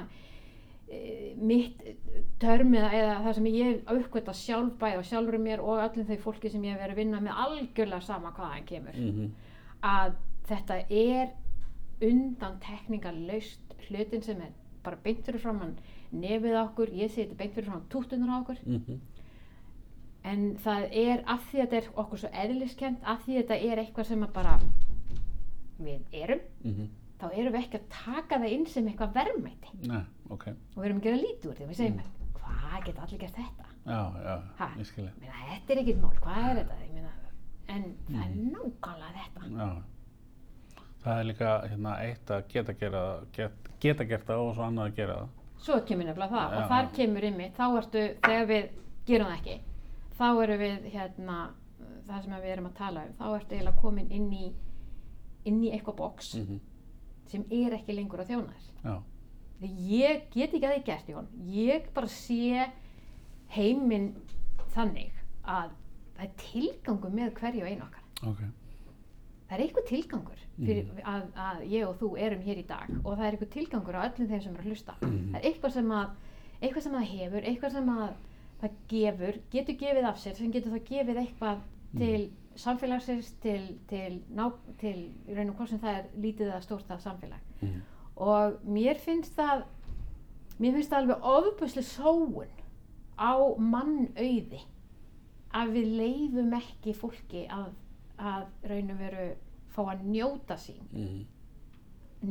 e, 0.89 1.01
mitt 1.39 1.85
törmið 2.43 2.87
eða 2.91 3.17
það 3.25 3.35
sem 3.39 3.49
ég 3.49 3.91
uppgöta 3.93 4.35
sjálf 4.37 4.77
bæði 4.81 5.01
og 5.01 5.09
sjálfur 5.09 5.39
mér 5.41 5.63
og 5.65 5.83
öllum 5.87 6.09
þau 6.11 6.19
fólki 6.27 6.53
sem 6.53 6.65
ég 6.67 6.75
hef 6.75 6.83
verið 6.83 6.97
að 6.97 7.01
vinna 7.01 7.21
með 7.25 7.43
algjörlega 7.45 8.05
sama 8.05 8.33
hvaðan 8.37 8.67
kemur. 8.69 8.99
Mhm, 9.01 9.31
að 9.83 10.17
þetta 10.51 10.79
er 10.91 11.33
undan 12.05 12.59
tekningalöst 12.61 13.77
hlutin 13.89 14.23
sem 14.23 14.41
er 14.45 14.53
bara 14.85 14.99
beint 15.03 15.25
fyrir 15.25 15.41
fram 15.41 15.61
hann 15.61 15.79
nefið 16.13 16.59
á 16.61 16.63
okkur, 16.67 16.93
ég 16.93 17.11
segi 17.11 17.27
þetta 17.27 17.39
beint 17.41 17.55
fyrir 17.55 17.71
fram 17.71 17.87
tútunar 17.89 18.35
á 18.37 18.41
okkur. 18.43 18.61
Mhm, 18.67 19.01
en 20.25 20.45
það 20.57 20.89
er 20.93 21.25
af 21.27 21.49
því 21.49 21.63
að 21.63 21.71
þetta 21.71 21.77
er 21.77 21.91
okkur 21.97 22.19
svo 22.19 22.29
eðliskend, 22.35 22.99
af 23.03 23.25
því 23.25 23.33
að 23.33 23.43
þetta 23.43 23.73
er 23.73 23.79
eitthvað 23.79 24.07
sem 24.07 24.23
að 24.23 24.33
bara 24.33 24.61
við 25.79 26.01
erum 26.13 26.41
mhm, 26.65 26.89
þá 27.21 27.27
erum 27.33 27.53
við 27.53 27.61
ekki 27.63 27.81
að 27.81 27.89
taka 27.89 28.39
það 28.39 28.53
inn 28.53 28.67
sem 28.67 28.89
eitthvað 28.89 29.17
verðmæti. 29.17 29.75
Nei, 29.89 30.05
ok, 30.29 30.47
og 30.49 30.79
við 30.83 30.89
erum 30.89 31.01
að 31.01 31.09
gera 31.09 31.17
úr 31.51 31.57
því 31.57 31.69
við 31.71 31.77
segjum 31.81 31.97
mm. 31.97 32.26
Hvað 32.77 32.87
geta 32.91 33.03
allir 33.07 33.21
gert 33.21 33.37
þetta? 33.41 33.69
Já, 33.87 34.01
já, 34.27 34.37
Ha? 34.59 34.69
ég 34.79 34.87
skilja, 34.87 35.13
meina, 35.21 35.43
þetta 35.51 35.73
er 35.73 35.83
ekkert 35.83 36.01
mál, 36.03 36.17
hvað 36.23 36.49
er 36.51 36.57
þetta? 36.61 36.79
Meina, 36.95 37.13
en 37.69 37.85
það 38.09 38.25
er 38.25 38.35
nákvæmlega 38.53 39.13
þetta. 39.21 39.51
Já, 39.57 39.69
það 41.05 41.21
er 41.21 41.29
líka 41.31 41.53
hérna 41.69 41.95
eitt 42.03 42.31
að 42.31 42.49
geta 42.53 42.75
gera, 42.81 43.05
get, 43.33 43.71
geta 43.81 44.05
gert 44.05 44.27
það 44.27 44.43
og 44.45 44.55
svo 44.55 44.67
annað 44.67 44.91
að 44.91 44.97
gera 45.01 45.17
það, 45.21 45.29
svo 45.67 45.81
kemur 45.89 46.11
nefnilega 46.11 46.37
það. 46.37 46.53
Já. 46.53 46.59
og 46.59 46.69
þar 46.75 46.93
kemur 46.99 47.25
inn 47.31 47.41
þá 47.57 47.65
ertu, 47.81 48.05
þegar 48.27 48.47
við 48.53 48.69
gerum 49.07 49.33
það 49.33 49.39
ekki 49.41 49.57
þá 50.17 50.29
erum 50.43 50.61
við 50.61 50.87
hérna 50.93 51.37
það 52.07 52.23
sem 52.23 52.37
við 52.37 52.53
erum 52.55 52.71
að 52.71 52.79
tala 52.79 53.03
um 53.07 53.13
þá 53.19 53.27
ertu 53.37 53.57
eiginlega 53.57 53.81
komin 53.83 54.11
inn 54.15 54.33
í 54.33 54.47
inn 55.47 55.61
í 55.63 55.71
eitthvað 55.73 55.97
box 56.01 56.33
mhm, 56.41 56.59
sem 57.31 57.45
er 57.51 57.77
ekki 57.77 57.95
lengur 57.95 58.23
að 58.23 58.33
þjóna 58.33 58.55
þér. 58.55 58.73
Já, 58.87 58.95
ég 59.63 60.27
get 60.35 60.53
ekki 60.55 60.67
að 60.67 60.75
því 60.77 60.85
gert 60.85 61.09
Jón. 61.09 61.29
Ég 61.49 61.89
bara 61.95 62.11
sé 62.13 62.67
heiminn 63.57 64.13
þannig 64.75 65.13
að 65.47 65.71
það 66.17 66.25
er 66.27 66.33
tilgangur 66.43 67.13
með 67.15 67.35
hverju 67.41 67.63
og 67.65 67.71
einu 67.71 67.87
okkar. 67.87 68.05
Ok, 68.27 68.43
það 69.49 69.57
er 69.57 69.65
eitthvað 69.67 69.89
tilgangur 69.91 70.43
fyrir 70.57 71.03
að, 71.05 71.27
að 71.37 71.65
ég 71.69 71.85
og 71.89 71.99
þú 72.01 72.09
erum 72.17 72.41
hér 72.47 72.63
í 72.63 72.67
dag 72.67 72.89
og 73.03 73.11
það 73.17 73.27
er 73.27 73.35
eitthvað 73.37 73.53
tilgangur 73.57 73.99
á 74.01 74.07
öllum 74.09 74.31
þeim 74.31 74.43
sem 74.43 74.55
eru 74.55 74.63
að 74.63 74.71
hlusta. 74.73 74.95
Mhm. 75.03 75.27
það 75.35 75.39
er 75.41 75.51
eitthvað 75.51 75.77
sem 75.77 75.93
að 75.93 76.09
eitthvað 76.63 76.83
sem 76.87 76.97
það 76.97 77.11
hefur, 77.13 77.43
eitthvað 77.51 77.73
sem 77.77 77.91
að 77.93 78.15
það 78.61 78.77
gefur, 78.89 79.39
getur 79.53 79.77
gefið 79.83 80.09
af 80.09 80.21
sér 80.23 80.37
sem 80.39 80.53
getur 80.53 80.73
það 80.73 80.87
gefið 80.91 81.19
eitthvað 81.23 81.59
til 81.97 82.31
samfélagsins 82.57 83.35
til, 83.43 83.61
til, 83.91 84.23
ná, 84.33 84.47
til 84.81 84.97
í 85.29 85.35
raun 85.37 85.51
og 85.53 85.59
hvort 85.59 85.69
sem 85.69 85.81
það 85.83 85.99
er 85.99 86.07
lítið 86.25 86.49
eða 86.49 86.63
stórt 86.65 86.89
það 86.89 87.03
samfélag. 87.05 87.43
Mhm, 87.61 87.83
og 88.17 88.61
mér 88.65 88.99
finnst 88.99 89.35
það 89.37 89.65
mér 90.61 90.73
finnst 90.79 90.91
það 90.93 91.01
alveg 91.03 91.27
ofbusli 91.33 91.83
sóun 91.85 92.53
á 93.21 93.33
mannauði 93.59 94.61
að 95.57 95.71
við 95.77 95.87
leifum 96.01 96.53
ekki 96.59 96.93
fólki 96.97 97.47
að, 97.53 97.71
að 98.19 98.47
raun 98.71 98.91
og 98.95 98.99
veru 99.01 99.27
fá 99.77 99.83
að 99.93 100.03
njóta 100.09 100.57
sín. 100.61 100.83
Mhm, 100.93 101.23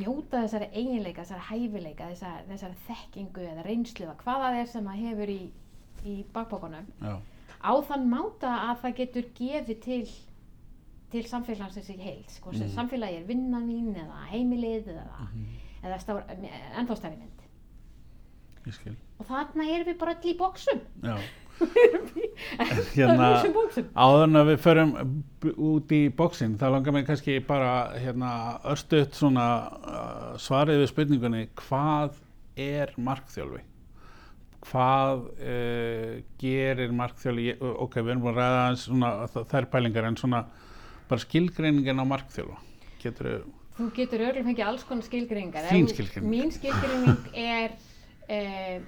njóta 0.00 0.42
þessari 0.44 0.68
eiginleika, 0.74 1.22
þessari 1.24 1.46
hæfileika 1.48 2.08
þessari, 2.10 2.46
þessari 2.50 2.78
þekkingu 2.88 3.44
eða 3.50 3.64
reynslu 3.66 4.04
eða 4.06 4.16
hvað 4.24 4.42
það 4.44 4.58
er 4.60 4.70
sem 4.72 4.88
það 4.90 5.02
hefur 5.06 5.32
í, 5.32 5.40
í 6.06 6.14
bakbókunum 6.34 6.88
já, 7.02 7.14
á 7.62 7.72
þann 7.88 8.08
máta 8.10 8.50
að 8.70 8.80
það 8.82 8.96
getur 9.02 9.28
gefið 9.38 9.80
til 9.86 10.06
til 11.14 11.22
samfélagsins 11.30 11.88
í 11.94 11.96
heild 12.02 12.30
sko, 12.34 12.50
sem 12.52 12.66
Mhm. 12.66 12.74
samfélagi 12.74 13.20
er 13.20 13.26
vinnan 13.28 13.68
þín 13.70 13.94
eða 14.02 14.24
heimilið 14.32 14.88
eða, 14.90 15.28
mhm, 15.30 15.44
eða 15.82 15.98
ennþá 16.80 16.96
stærri 17.00 17.16
mynd. 17.20 17.32
Og 19.20 19.26
þarna 19.28 19.66
erum 19.70 19.86
við 19.86 19.98
bara 20.00 20.14
öll 20.16 20.30
í 20.32 20.32
bóksum 20.38 20.80
já, 21.06 21.14
hérna, 22.96 23.28
þessum 23.36 23.52
bóksum 23.54 23.86
Áður 23.94 24.24
en 24.26 24.40
að 24.40 24.48
við 24.50 24.58
förum 24.64 24.90
út 25.68 25.94
í 25.94 26.00
bóksinn, 26.18 26.56
þá 26.60 26.66
langar 26.74 26.96
mér 26.96 27.06
kannski 27.06 27.36
bara 27.46 27.70
hérna, 28.02 28.32
örstuðt 28.72 29.14
svona 29.16 29.46
uh, 29.70 30.34
svarið 30.42 30.82
við 30.82 30.90
spurningunni 30.92 31.44
hvað 31.62 32.18
er 32.66 32.92
markþjálfi? 32.98 33.62
hvað 34.66 35.20
uh, 35.46 36.12
gerir 36.42 36.90
markþjóli, 36.98 37.44
ég- 37.52 37.60
ok, 37.62 38.00
við 38.02 38.16
erum 38.16 38.24
búin 38.24 38.34
að 38.34 38.40
ræða 38.42 38.64
svona 38.82 39.10
þær 39.52 39.68
pælingar 39.70 40.08
en 40.08 40.18
svona 40.18 40.40
bara 41.06 41.22
skilgreiningin 41.22 42.02
á 42.02 42.04
markþjóla 42.10 42.58
getur 43.04 43.28
þau, 43.30 43.44
Þú 43.76 43.86
getur 43.96 44.22
örgulega 44.24 44.46
fengið 44.48 44.66
alls 44.70 44.84
konar 44.88 45.04
skilgreiningar. 45.04 45.66
Þín 45.68 45.88
skilgreining. 45.90 46.30
Mín 46.32 46.52
skilgreining 46.54 47.26
er 47.36 47.74
uh, 48.32 48.78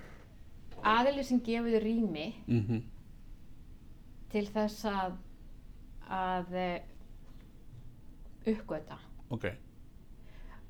aðili 0.97 1.25
sem 1.29 1.41
gefur 1.45 1.75
þér 1.75 1.85
rými 1.85 2.29
mm 2.47 2.87
til 4.29 4.45
þess 4.53 4.83
að, 4.85 5.15
að 6.13 6.57
uh, 6.61 6.79
uppgöta. 8.53 8.99
ok, 9.33 9.47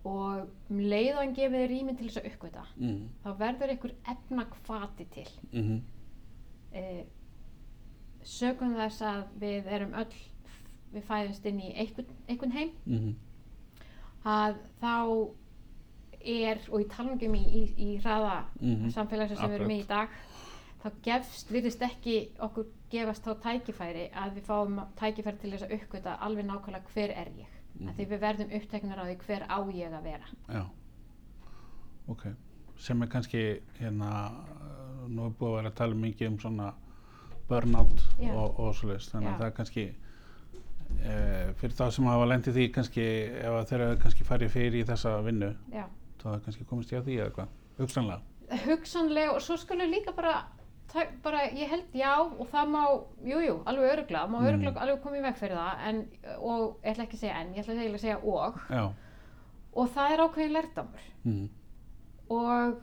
Og 0.07 0.45
um 0.71 0.79
leið 0.79 1.09
og 1.17 1.19
hann 1.25 1.35
gefur 1.35 1.59
þér 1.59 1.73
rými 1.73 1.95
til 1.99 2.07
þess 2.07 2.21
að 2.21 2.29
uppgöta, 2.31 2.67
mm 2.79 3.01
þá 3.25 3.31
verður 3.41 3.73
ykkur 3.75 3.95
efna 4.15 4.47
hvati 4.55 5.09
til. 5.15 5.29
-hmm. 5.53 5.81
Uh, 6.69 7.03
sögum 8.23 8.75
þess 8.79 9.03
að 9.03 9.25
við 9.41 9.67
erum 9.67 9.95
öll, 9.95 10.15
við 10.93 11.03
fæðumst 11.11 11.47
inn 11.47 11.61
í 11.61 11.73
einhvern, 11.75 12.15
einhvern 12.29 12.53
heim, 12.53 12.71
Mm 12.87 13.15
að 14.29 14.57
þá 14.83 14.95
er, 16.29 16.59
og 16.71 16.83
í 16.83 16.89
talningum 16.93 17.35
í, 17.39 17.43
í, 17.61 17.63
í 17.79 17.91
hraða 18.03 18.45
Mhm. 18.61 18.91
samfélagsins 18.93 19.39
sem 19.41 19.51
við 19.51 19.61
erum 19.61 19.71
í 19.71 19.79
í 19.83 19.87
dag, 19.89 20.09
þá 20.83 20.89
gefst, 21.03 21.49
virðist 21.53 21.83
ekki 21.83 22.17
okkur 22.45 22.67
gefast 22.91 23.25
þá 23.25 23.33
tækifæri 23.45 24.09
að 24.13 24.35
við 24.39 24.45
fáum 24.49 24.81
tækifæri 24.99 25.39
til 25.43 25.51
þess 25.55 25.67
að 25.69 25.77
uppgöta 25.79 26.17
alveg 26.21 26.47
nákvæmlega 26.47 26.93
hver 26.95 27.11
er 27.11 27.31
ég. 27.39 27.55
Mm. 27.79 27.93
Því 27.95 28.07
við 28.11 28.21
verðum 28.21 28.53
uppteknar 28.59 28.99
á 28.99 29.05
því 29.07 29.17
hver 29.27 29.43
á 29.49 29.59
ég 29.73 29.93
að 29.95 30.03
vera. 30.03 30.29
já 30.49 30.65
ok, 32.09 32.23
sem 32.79 33.03
er 33.03 33.09
kannski 33.13 33.43
hérna, 33.79 34.11
nú 35.09 35.27
er 35.27 35.35
búið 35.39 35.51
að 35.53 35.57
vera 35.59 35.71
að 35.73 35.75
tala 35.81 35.95
mikið 35.95 36.29
um 36.33 36.39
svona 36.39 36.69
burnout 37.49 38.03
Já. 38.21 38.33
og, 38.35 38.59
og 38.61 38.75
svoleiðis, 38.75 39.11
þannig 39.13 39.29
Já. 39.29 39.35
að 39.35 39.39
það 39.43 39.47
er 39.51 39.57
kannski 39.59 39.85
uh, 40.97 41.55
fyrir 41.61 41.75
þá 41.79 41.85
sem 41.95 42.09
hafa 42.11 42.27
lendið 42.33 42.57
því 42.59 42.67
kannski, 42.75 43.07
ef 43.41 43.57
að 43.61 43.67
þeir 43.71 43.85
eru 43.87 43.99
kannski 44.05 44.27
farið 44.29 44.53
fyrir 44.55 44.79
í 44.81 44.85
þessa 44.89 45.17
vinnu, 45.27 45.51
Já. 45.75 45.85
þá 46.23 46.29
kannski 46.45 46.67
komist 46.69 46.93
ég 46.95 47.01
að 47.03 47.11
því 47.11 47.19
eða 47.23 47.35
hvað, 47.39 47.57
hugsanlega? 47.79 48.21
Hugsanlega 48.67 49.35
og 49.37 49.43
svo 49.45 49.57
skulum 49.61 49.91
líka 49.93 50.15
bara, 50.17 50.37
bara, 51.23 51.43
ég 51.53 51.69
held 51.69 51.93
já 52.01 52.15
og 52.23 52.47
það 52.49 52.71
má, 52.73 52.81
jú, 53.29 53.43
jú, 53.45 53.59
alveg 53.69 53.93
öruglega, 53.93 54.25
má 54.33 54.39
Mm. 54.41 54.49
öruglega 54.53 54.81
alveg 54.87 55.03
koma 55.05 55.19
í 55.21 55.23
veg 55.27 55.37
fyrir 55.37 55.57
það 55.61 55.85
en, 55.91 56.01
og 56.41 56.79
ég 56.85 56.91
ætla 56.95 57.05
ekki 57.05 57.19
að 57.19 57.25
segja 57.27 57.41
en, 57.43 57.55
ég 57.55 57.65
ætla 57.67 57.75
að 57.93 58.01
segja 58.01 58.19
og. 58.25 58.59
Já, 58.73 58.85
og 59.79 59.89
það 59.95 60.13
er 60.15 60.23
ákveðin 60.25 60.57
lærdámur 60.57 61.09
mm. 61.25 61.49
Og 62.29 62.75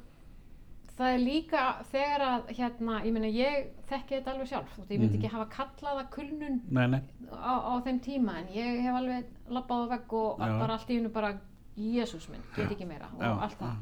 það 0.97 1.13
er 1.13 1.19
líka 1.19 1.61
þegar 1.91 2.21
að 2.25 2.51
hérna, 2.57 2.99
ég 3.05 3.13
meina 3.13 3.27
ég 3.27 3.65
þekki 3.89 4.15
þetta 4.19 4.31
alveg 4.33 4.47
sjálf. 4.47 4.77
Og 4.79 4.85
ég 4.89 4.99
myndi 4.99 5.17
Mhm. 5.17 5.23
ekki 5.25 5.31
hafa 5.33 5.45
kallaða 5.55 6.05
kulnun 6.09 6.61
nei, 6.71 6.87
nei, 6.87 7.01
á, 7.31 7.53
á 7.67 7.73
þeim 7.83 7.99
tíma 7.99 8.37
en 8.39 8.47
ég 8.55 8.81
hef 8.81 8.95
alveg 8.95 9.25
labbað 9.49 9.83
á 9.83 9.87
vegg 9.95 10.13
og 10.13 10.39
Já. 10.39 10.59
bara 10.59 10.73
allt 10.73 10.89
í 10.89 10.95
hennu 10.99 11.09
bara 11.11 11.33
Jésús 11.77 12.29
minn, 12.29 12.41
get 12.55 12.71
ekki 12.71 12.85
meira. 12.87 13.09
Og 13.17 13.21
já, 13.21 13.41
allt 13.41 13.59
það. 13.59 13.75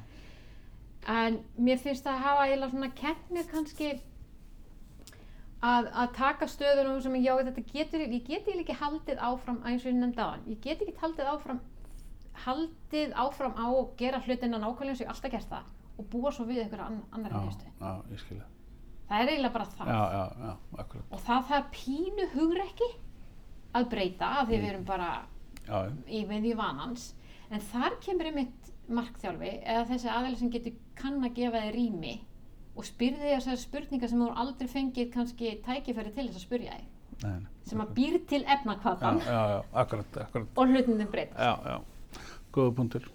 En 1.08 1.44
mér 1.60 1.78
finnst 1.78 2.04
það 2.04 2.16
að 2.16 2.24
hafa 2.24 2.48
eiginlega 2.48 2.72
svona 2.72 2.96
kent 2.96 3.30
mér 3.30 3.46
kannski 3.52 4.00
að, 5.64 5.88
að 5.94 6.14
taka 6.18 6.46
stöðunum 6.48 7.02
sem 7.02 7.14
já 7.24 7.36
þetta 7.38 7.64
getur, 7.72 8.00
ég 8.00 8.26
get 8.28 8.48
eiginlega 8.48 8.64
ekki 8.66 8.80
haldið 8.82 9.20
áfram 9.20 9.62
eins 9.64 9.86
og 9.86 9.92
ég 9.92 10.00
nefndi 10.00 10.20
á 10.26 10.30
ég 10.48 10.60
get 10.62 10.82
ekki 10.82 10.96
haldið 11.00 11.30
áfram 11.34 11.60
haldið 12.46 13.14
áfram 13.14 13.54
á 13.56 13.66
að 13.70 13.96
gera 14.02 14.20
hlutina 14.26 14.58
nákvæmlega 14.60 14.98
og 14.98 15.04
ég 15.06 15.12
alltaf 15.14 15.32
gert 15.32 15.50
það 15.54 15.64
og 15.98 16.10
búa 16.10 16.32
svo 16.34 16.46
við 16.50 16.64
einhverja 16.64 16.90
ann 16.90 17.00
annar 17.14 17.36
skilja. 18.22 18.48
Það 19.10 19.22
er 19.22 19.32
eiginlega 19.34 19.54
bara 19.54 19.70
það. 19.70 19.90
Já, 19.94 20.04
já, 20.14 20.26
já, 20.48 21.02
og 21.04 21.24
það 21.28 21.48
það 21.50 21.66
pínu 21.78 22.28
hugrekki 22.34 22.90
að 23.78 23.90
breyta 23.92 24.30
af 24.40 24.48
því 24.48 24.60
við 24.60 24.70
erum 24.72 24.86
bara 24.88 25.10
í 26.08 26.24
veði 26.30 26.54
vanans. 26.58 27.10
En 27.54 27.62
þar 27.62 27.98
kemur 28.02 28.30
einmitt 28.32 28.72
markþjálfi 28.94 29.52
eða 29.62 29.84
þessi 29.92 30.10
aðeins 30.12 30.42
sem 30.42 30.52
getur 30.54 30.78
kann 31.00 31.22
að 31.24 31.36
gefa 31.38 31.62
þig 31.64 31.76
rými 31.78 32.16
og 32.74 32.88
spyrði 32.88 33.22
þig 33.22 33.36
þessar 33.36 33.62
spurningar 33.62 34.10
sem 34.10 34.24
þú 34.24 34.30
aldrei 34.44 34.70
fengið 34.72 35.12
kannski 35.14 35.52
tækifæri 35.66 36.14
til 36.16 36.26
þess 36.28 36.40
að 36.40 36.46
spurja 36.48 36.78
þig. 36.80 36.90
Nei, 37.24 37.36
sem 37.70 37.80
að 37.84 37.92
býr 37.96 38.16
til 38.28 38.42
efnakvatan 38.52 39.20
og 39.22 40.64
hlutindin 40.66 41.12
breyta 41.12 41.38
Já, 41.38 41.54
já, 41.70 42.24
góða 42.56 42.74
punktur. 42.80 43.06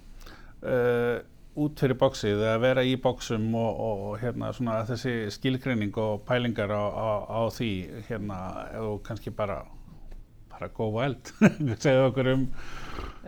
Uh, 0.63 1.19
út 1.65 1.81
fyrir 1.83 1.99
bóksið, 1.99 2.45
að 2.53 2.61
vera 2.63 2.85
í 2.87 2.95
bóksum 3.03 3.49
og, 3.59 3.81
og, 3.87 4.05
og 4.09 4.21
hérna 4.23 4.53
svona 4.57 4.79
þessi 4.89 5.15
skilgreining 5.35 5.97
og 5.99 6.23
pælingar 6.29 6.71
á, 6.71 6.85
á, 6.89 7.09
á 7.27 7.41
því 7.55 7.73
hérna, 8.09 8.39
þú 8.77 8.93
kannski 9.09 9.35
bara 9.35 9.63
bara 10.53 10.71
góða 10.75 11.05
eld, 11.09 11.33
segðu 11.85 12.07
okkur 12.09 12.33
um, 12.33 12.47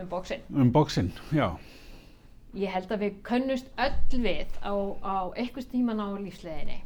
um 0.01 0.09
bóksinn 0.11 0.47
um 0.51 0.71
bóksin, 0.75 1.11
já, 1.31 1.47
ég 2.57 2.73
held 2.73 2.91
að 2.91 3.05
við 3.05 3.19
könnust 3.27 3.71
öll 3.79 4.21
við 4.25 4.59
á, 4.59 4.73
á 4.99 5.31
einhvers 5.39 5.69
tíman 5.71 6.03
á 6.03 6.11
lífsleginni 6.19 6.81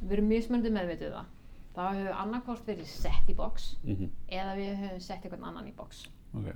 við 0.00 0.16
erum 0.16 0.30
mjög 0.30 0.46
smöndi 0.46 0.72
meðvituð 0.72 1.14
það. 1.18 1.36
Þá 1.70 1.82
hefur 1.86 2.16
annarkost 2.22 2.66
verið 2.66 2.88
sett 2.90 3.28
í 3.30 3.36
bóks 3.38 3.74
mm 3.84 4.08
eða 4.30 4.56
við 4.58 4.72
höfum 4.80 5.02
sett 5.02 5.24
einhvern 5.24 5.46
annan 5.50 5.68
í 5.70 5.74
bóks 5.74 6.04
ok, 6.34 6.48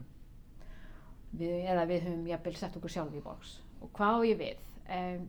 við, 1.38 1.54
eða 1.70 1.86
við 1.90 2.08
höfum 2.08 2.26
jafnvel 2.30 2.56
sett 2.58 2.76
okkur 2.78 2.94
sjálf 2.94 3.14
í 3.14 3.22
bóks 3.22 3.54
og 3.84 3.90
hvað 3.96 4.18
á 4.18 4.20
ég 4.28 4.38
við? 4.40 4.68
Um, 4.98 5.24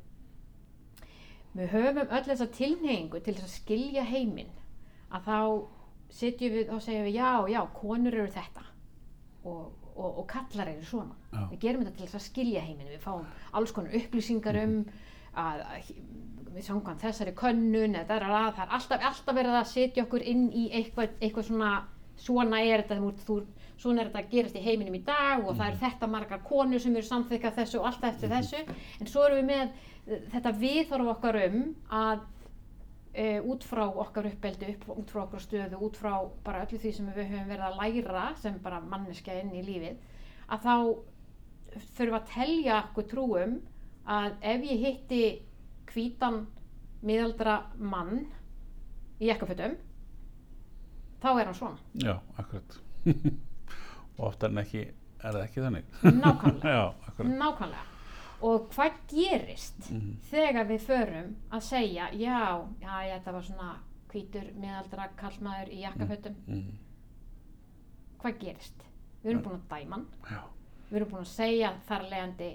við 1.55 1.71
höfum 1.75 2.03
öll 2.05 2.27
þessa 2.27 2.49
tilneyingu 2.57 3.21
til 3.23 3.37
þess 3.37 3.47
að 3.47 3.55
skilja 3.55 4.03
heiminn. 4.09 4.51
Að 5.13 5.29
þá 5.29 5.39
sitjum 6.15 6.55
við 6.57 6.75
og 6.75 6.83
segjum 6.83 7.07
við 7.07 7.17
já, 7.19 7.31
já, 7.53 7.61
konur 7.77 8.19
eru 8.19 8.35
þetta. 8.35 8.67
Og, 9.45 9.65
og, 9.95 10.21
og 10.21 10.27
kallar 10.31 10.71
eru 10.73 10.85
svona. 10.87 11.15
Já. 11.31 11.41
við 11.51 11.59
gerum 11.65 11.83
þetta 11.85 11.97
til 11.99 12.07
þess 12.07 12.21
að 12.21 12.27
skilja 12.29 12.63
heiminn. 12.65 12.93
Við 12.93 13.03
fáum 13.03 13.25
alls 13.55 13.75
konar 13.75 13.97
upplýsingar 13.99 14.61
um 14.63 14.77
að, 15.35 15.65
að 15.65 15.91
við 16.55 16.63
samkvæmt 16.69 17.03
þessari 17.03 17.35
könnun 17.35 17.99
eða 17.99 18.07
það 18.07 18.61
er, 18.63 18.69
alltaf, 18.77 19.01
alltaf 19.11 19.35
verið 19.35 19.59
að 19.59 19.67
setja 19.73 20.05
okkur 20.05 20.23
inn 20.23 20.47
í 20.55 20.69
eitthvað, 20.71 21.17
eitthvað 21.19 21.49
svona 21.49 21.73
svona 22.19 22.61
er 22.63 22.83
þetta 22.83 22.97
þú, 23.01 23.11
þú, 23.25 23.37
svona 23.81 24.01
er 24.01 24.11
þetta 24.11 24.23
að 24.23 24.31
gerast 24.35 24.59
í 24.59 24.63
heiminum 24.63 24.95
í 24.95 25.03
dag 25.05 25.43
og 25.43 25.57
það 25.57 25.67
er 25.67 25.81
þetta 25.81 26.11
margar 26.11 26.45
konur 26.45 26.81
sem 26.83 26.95
eru 26.95 27.07
samþykkað 27.09 27.59
þessu 27.59 27.81
og 27.81 27.89
allt 27.89 28.07
eftir 28.11 28.31
þessu. 28.31 28.63
En 29.01 29.11
svo 29.11 29.25
erum 29.27 29.41
við 29.41 29.49
með 29.51 29.65
eh, 29.65 30.23
þetta 30.33 30.55
viðhorf 30.61 31.11
okkar 31.15 31.39
um 31.43 31.59
að 31.99 32.23
uh, 33.15 33.49
út 33.51 33.65
frá 33.67 33.83
okkar 33.87 34.29
uppeldi 34.29 34.73
upp, 34.73 34.87
út 34.95 35.11
frá 35.11 35.23
okkar 35.25 35.43
stöðu, 35.43 35.79
út 35.87 35.99
frá 35.99 36.13
bara 36.45 36.63
öllu 36.65 36.79
því 36.81 36.93
sem 36.97 37.09
við 37.15 37.31
höfum 37.31 37.51
verið 37.51 37.67
að 37.69 37.79
læra 37.81 38.27
sem 38.41 38.59
bara 38.63 38.81
manneskja 38.83 39.39
inn 39.41 39.53
í 39.55 39.63
lífið 39.65 39.99
að 40.51 40.65
þá 40.65 40.75
þurfum 41.95 42.19
að 42.19 42.29
telja 42.31 42.77
okkur 42.83 43.09
trúum 43.11 43.57
að 44.05 44.35
ef 44.53 44.67
ég 44.69 44.83
hitti 44.85 45.23
hvítan 45.91 46.43
miðaldra 47.05 47.57
mann 47.79 48.25
í 49.19 49.29
jakkafötum 49.29 49.75
þá 51.23 51.29
er 51.33 51.49
hann 51.49 51.57
svona. 51.57 51.81
Já, 52.03 52.15
akkurat 52.37 52.79
og 54.17 54.27
oftar 54.29 54.49
en 54.53 54.57
ekki 54.63 54.81
er 54.85 55.31
það 55.33 55.43
ekki 55.47 55.61
þannig. 55.65 55.83
Nákvæmlega, 56.03 56.71
já, 56.77 57.25
nákvæmlega. 57.25 57.83
Og 58.45 58.65
hvað 58.75 58.97
gerist 59.09 59.91
Mhm. 59.91 60.17
þegar 60.29 60.67
við 60.69 60.81
förum 60.85 61.35
að 61.51 61.61
segja 61.61 62.09
já, 62.13 62.39
já, 62.81 62.95
þetta 63.15 63.31
var 63.33 63.41
svona 63.47 63.69
hvítur 64.11 64.51
miðaldra 64.55 65.07
kallmaður 65.17 65.71
í 65.73 65.79
jakkafötum. 65.83 66.35
mm, 66.47 66.77
hvað 68.21 68.37
gerist? 68.41 68.83
Við 69.23 69.31
erum 69.31 69.41
búin 69.45 69.57
að 69.59 69.65
dæma 69.71 69.95
hann. 69.97 70.05
Já, 70.29 70.43
við 70.91 70.99
erum 70.99 71.09
búin 71.11 71.25
að 71.25 71.31
segja 71.33 71.71
þar 71.87 72.05
leiðandi 72.11 72.51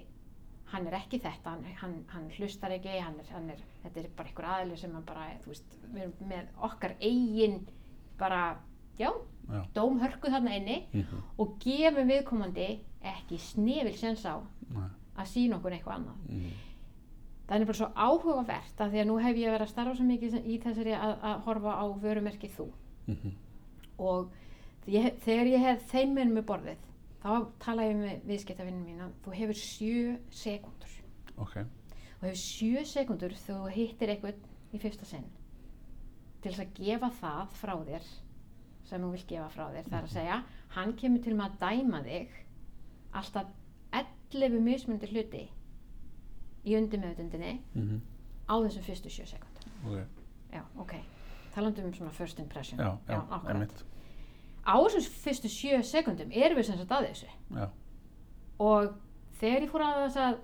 hann 0.71 0.87
er 0.87 0.95
ekki 1.01 1.19
þetta, 1.19 1.51
hann, 1.51 1.65
hann, 1.81 1.95
hann 2.13 2.29
hlustar 2.37 2.71
ekki 2.77 2.93
hann 3.03 3.17
er, 3.19 3.31
hann 3.35 3.49
er, 3.51 3.63
þetta 3.83 4.01
er 4.05 4.09
bara 4.17 4.29
einhver 4.31 4.47
aðli 4.55 4.77
sem 4.79 4.93
bara, 5.09 5.25
þú 5.43 5.51
veist, 5.51 5.73
við 5.91 6.03
erum 6.05 6.29
með 6.31 6.53
okkar 6.69 6.95
eigin 7.01 7.57
bara, 8.21 8.43
já, 9.01 9.11
já. 9.53 9.63
dómhörku 9.77 10.33
þarna 10.33 10.57
inni 10.57 10.79
mm 10.93 11.23
og 11.41 11.55
gefum 11.63 12.11
viðkomandi 12.11 12.67
ekki 13.13 13.39
snefil 13.41 13.95
sens 13.97 14.27
á 14.29 14.37
nei, 14.69 14.89
að 15.17 15.31
sína 15.31 15.57
okkur 15.57 15.73
eitthvað 15.73 15.97
annað. 15.97 16.19
Mm, 16.29 16.51
það 17.49 17.57
er 17.57 17.71
bara 17.71 17.79
svo 17.79 17.89
áhugavert 17.97 18.83
að 18.85 18.93
því 18.93 19.01
að 19.01 19.09
nú 19.09 19.17
hef 19.25 19.41
ég 19.41 19.55
verið 19.55 19.67
að 19.67 19.73
starfa 19.73 19.97
svo 19.97 20.05
mikið 20.05 20.37
í 20.45 20.59
þessari 20.61 20.95
að, 20.99 21.15
að 21.31 21.41
horfa 21.47 21.77
á 21.81 21.85
vörumerkið 22.05 22.55
þú. 22.59 22.69
Mm, 23.07 23.35
og 24.01 24.31
ég, 24.89 25.11
þegar 25.25 25.51
ég 25.51 25.67
hef 25.67 25.91
þeim 25.91 26.15
minn 26.17 26.33
með 26.37 26.47
borðið 26.51 26.87
þá 27.21 27.33
tala 27.61 27.89
ég 27.89 27.99
með 27.99 28.25
viðskiptavinnum 28.31 28.87
mína 28.87 29.11
þú 29.25 29.35
hefur 29.37 29.61
sjö 29.61 30.15
sekundur 30.33 30.95
ok, 31.37 31.59
þú 32.21 32.29
hefur 32.29 32.41
sjö 32.41 32.85
sekundur 32.89 33.37
þú 33.45 33.59
hittir 33.75 34.15
einhvern 34.15 34.49
í 34.73 34.81
fyrsta 34.81 35.09
sinn 35.09 35.27
til 36.41 36.53
þess 36.55 36.65
að 36.65 36.77
gefa 36.79 37.11
það 37.21 37.57
frá 37.61 37.75
þér 37.91 38.09
sem 38.91 39.03
þú 39.07 39.11
vilt 39.15 39.29
gefa 39.31 39.49
frá 39.55 39.67
þér 39.73 39.89
það 39.89 39.99
er 40.01 40.09
að 40.09 40.15
segja, 40.17 40.39
hann 40.77 40.93
kemur 41.01 41.23
til 41.25 41.35
með 41.39 41.47
að 41.47 41.59
dæma 41.65 42.03
þig 42.07 42.37
alltaf 43.21 43.57
11 44.01 44.61
mismundi 44.67 45.09
hluti 45.11 45.45
í 46.69 46.77
undirmeðutundinni 46.79 47.55
mm, 47.75 48.01
á 48.51 48.55
þessum 48.67 48.85
fyrstu 48.87 49.11
sjö 49.15 49.27
sekundur 49.31 49.71
ok, 49.87 50.19
Já, 50.51 50.65
ok. 50.83 50.93
Talandi 51.55 51.83
um 51.83 51.93
svona 51.95 52.11
first 52.15 52.39
impression. 52.43 52.79
já, 52.79 52.91
já, 53.09 53.19
akkurat. 53.31 53.73
Á 54.67 54.75
þessum 54.83 55.15
fyrstu 55.25 55.51
sjö 55.51 55.79
sekundum 55.87 56.31
erum 56.35 56.59
við 56.59 56.67
sem 56.69 56.79
sagt 56.79 56.93
að 56.95 57.07
þessu. 57.09 57.31
já, 57.55 57.69
Og 58.61 58.91
þegar 59.41 59.65
ég 59.65 59.71
fór 59.73 59.85
að 59.87 60.01
þess 60.05 60.21
að 60.27 60.41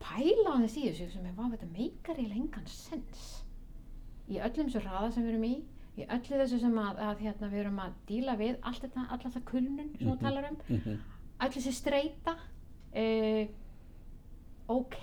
pæla 0.00 0.54
á 0.54 0.62
þess 0.64 0.78
í 0.80 0.84
þessu 0.88 1.08
sem 1.12 1.26
er, 1.28 1.34
hvað 1.36 1.54
þetta 1.56 1.68
meikar 1.74 2.20
í 2.22 2.26
lengan 2.30 2.66
sens. 2.72 3.26
Í 4.30 4.38
öllum 4.40 4.70
þessu 4.70 4.82
hraða 4.86 5.10
sem 5.14 5.26
við 5.26 5.34
erum 5.34 5.46
í, 5.50 5.54
í 6.00 6.06
öllu 6.16 6.38
þessu 6.42 6.58
sem 6.62 6.76
að, 6.82 7.00
að 7.08 7.22
hérna, 7.26 7.48
við 7.52 7.60
erum 7.64 7.78
að 7.84 7.94
díla 8.08 8.36
við, 8.40 8.56
allt 8.62 8.82
þetta, 8.84 9.06
allar 9.16 9.34
það 9.36 9.44
kulnun 9.52 9.90
sem 9.98 10.06
þú 10.06 10.14
Mhm. 10.14 10.20
talar 10.24 10.48
um, 10.50 10.56
mhm, 10.68 11.00
öll 11.40 11.50
þessi 11.56 11.72
streyta, 11.76 12.36
uh, 12.96 13.44
ok, 14.70 14.96